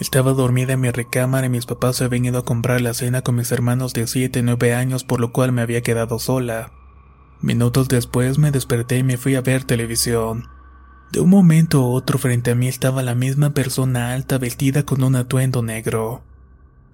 Estaba 0.00 0.32
dormida 0.32 0.72
en 0.72 0.80
mi 0.80 0.90
recámara 0.90 1.46
y 1.46 1.50
mis 1.50 1.66
papás 1.66 2.00
habían 2.00 2.24
ido 2.24 2.38
a 2.38 2.44
comprar 2.44 2.80
la 2.80 2.94
cena 2.94 3.20
con 3.22 3.36
mis 3.36 3.52
hermanos 3.52 3.92
de 3.92 4.06
7 4.06 4.38
y 4.38 4.42
9 4.42 4.74
años 4.74 5.04
por 5.04 5.20
lo 5.20 5.32
cual 5.32 5.52
me 5.52 5.60
había 5.60 5.82
quedado 5.82 6.18
sola. 6.18 6.72
Minutos 7.42 7.88
después 7.88 8.38
me 8.38 8.52
desperté 8.52 8.98
y 8.98 9.02
me 9.02 9.16
fui 9.16 9.34
a 9.34 9.40
ver 9.40 9.64
televisión. 9.64 10.48
De 11.10 11.18
un 11.18 11.28
momento 11.28 11.82
a 11.82 11.88
otro 11.88 12.18
frente 12.18 12.52
a 12.52 12.54
mí 12.54 12.68
estaba 12.68 13.02
la 13.02 13.16
misma 13.16 13.52
persona 13.52 14.14
alta 14.14 14.38
vestida 14.38 14.84
con 14.84 15.02
un 15.02 15.16
atuendo 15.16 15.60
negro. 15.60 16.22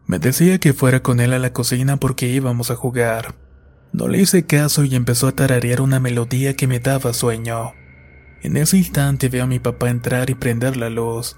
Me 0.06 0.18
decía 0.18 0.58
que 0.58 0.72
fuera 0.72 1.02
con 1.02 1.20
él 1.20 1.34
a 1.34 1.38
la 1.38 1.52
cocina 1.52 1.98
porque 1.98 2.28
íbamos 2.28 2.70
a 2.70 2.76
jugar. 2.76 3.34
No 3.92 4.08
le 4.08 4.22
hice 4.22 4.46
caso 4.46 4.84
y 4.84 4.94
empezó 4.94 5.28
a 5.28 5.32
tararear 5.32 5.82
una 5.82 6.00
melodía 6.00 6.56
que 6.56 6.66
me 6.66 6.80
daba 6.80 7.12
sueño. 7.12 7.74
En 8.42 8.56
ese 8.56 8.78
instante 8.78 9.28
veo 9.28 9.44
a 9.44 9.46
mi 9.46 9.58
papá 9.58 9.90
entrar 9.90 10.30
y 10.30 10.34
prender 10.34 10.78
la 10.78 10.88
luz. 10.88 11.36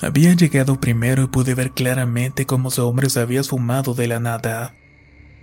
Había 0.00 0.32
llegado 0.32 0.80
primero 0.80 1.24
y 1.24 1.26
pude 1.26 1.54
ver 1.54 1.72
claramente 1.72 2.46
cómo 2.46 2.70
su 2.70 2.86
hombre 2.86 3.10
se 3.10 3.20
había 3.20 3.40
esfumado 3.40 3.92
de 3.92 4.06
la 4.06 4.18
nada. 4.18 4.74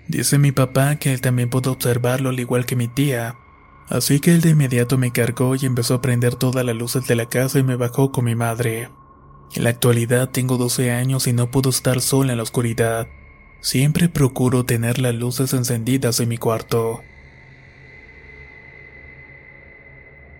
Dice 0.08 0.38
mi 0.38 0.51
papá 0.51 0.95
que 0.95 1.14
él 1.14 1.22
también 1.22 1.49
pudo 1.49 1.74
observarlo 1.74 2.30
al 2.30 2.39
igual 2.39 2.66
que 2.66 2.78
mi 2.78 2.88
tía, 2.88 3.36
así 3.89 4.20
que 4.20 4.32
él 4.32 4.41
de 4.41 4.51
inmediato 4.51 4.97
me 4.97 5.12
cargó 5.12 5.55
y 5.55 5.66
empezó 5.66 5.95
a 5.95 6.01
prender 6.01 6.36
todas 6.36 6.66
las 6.66 6.76
luces 6.76 7.05
de 7.08 7.16
la 7.16 7.28
casa 7.28 7.60
y 7.60 7.64
me 7.64 7.76
bajó 7.76 8.12
con 8.12 8.24
mi 8.26 8.36
madre. 8.36 8.89
En 9.53 9.64
la 9.64 9.70
actualidad 9.70 10.30
tengo 10.30 10.58
12 10.58 10.91
años 10.91 11.28
y 11.28 11.34
no 11.34 11.51
puedo 11.51 11.70
estar 11.70 11.99
sola 12.01 12.32
en 12.32 12.38
la 12.38 12.43
oscuridad. 12.43 13.08
Siempre 13.60 14.08
procuro 14.08 14.66
tener 14.66 14.99
las 14.99 15.16
luces 15.16 15.53
encendidas 15.53 16.20
en 16.20 16.30
mi 16.30 16.38
cuarto. 16.38 17.01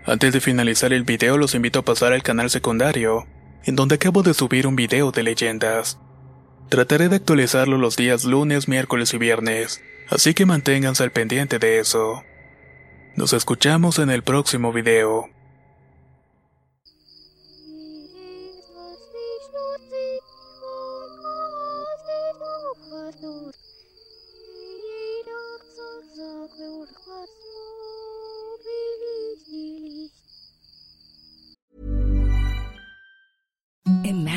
Antes 0.05 0.32
de 0.32 0.39
finalizar 0.39 0.93
el 0.93 1.03
video 1.03 1.38
los 1.38 1.55
invito 1.55 1.80
a 1.80 1.86
pasar 1.86 2.13
al 2.13 2.24
canal 2.24 2.49
secundario, 2.49 3.28
en 3.65 3.76
donde 3.76 3.95
acabo 3.95 4.24
de 4.24 4.34
subir 4.34 4.65
un 4.65 4.78
video 4.78 5.11
de 5.11 5.24
leyendas. 5.24 5.99
Trataré 6.70 7.07
de 7.07 7.15
actualizarlo 7.15 7.78
los 7.78 7.95
días 7.95 8.26
lunes, 8.26 8.68
miércoles 8.68 9.13
y 9.13 9.18
viernes, 9.18 9.82
así 10.09 10.34
que 10.34 10.45
manténganse 10.45 11.01
al 11.03 11.11
pendiente 11.11 11.59
de 11.59 11.80
eso. 11.80 12.24
Nos 13.15 13.32
escuchamos 13.32 13.99
en 13.99 14.09
el 14.09 14.22
próximo 14.22 14.74
video. 14.74 15.30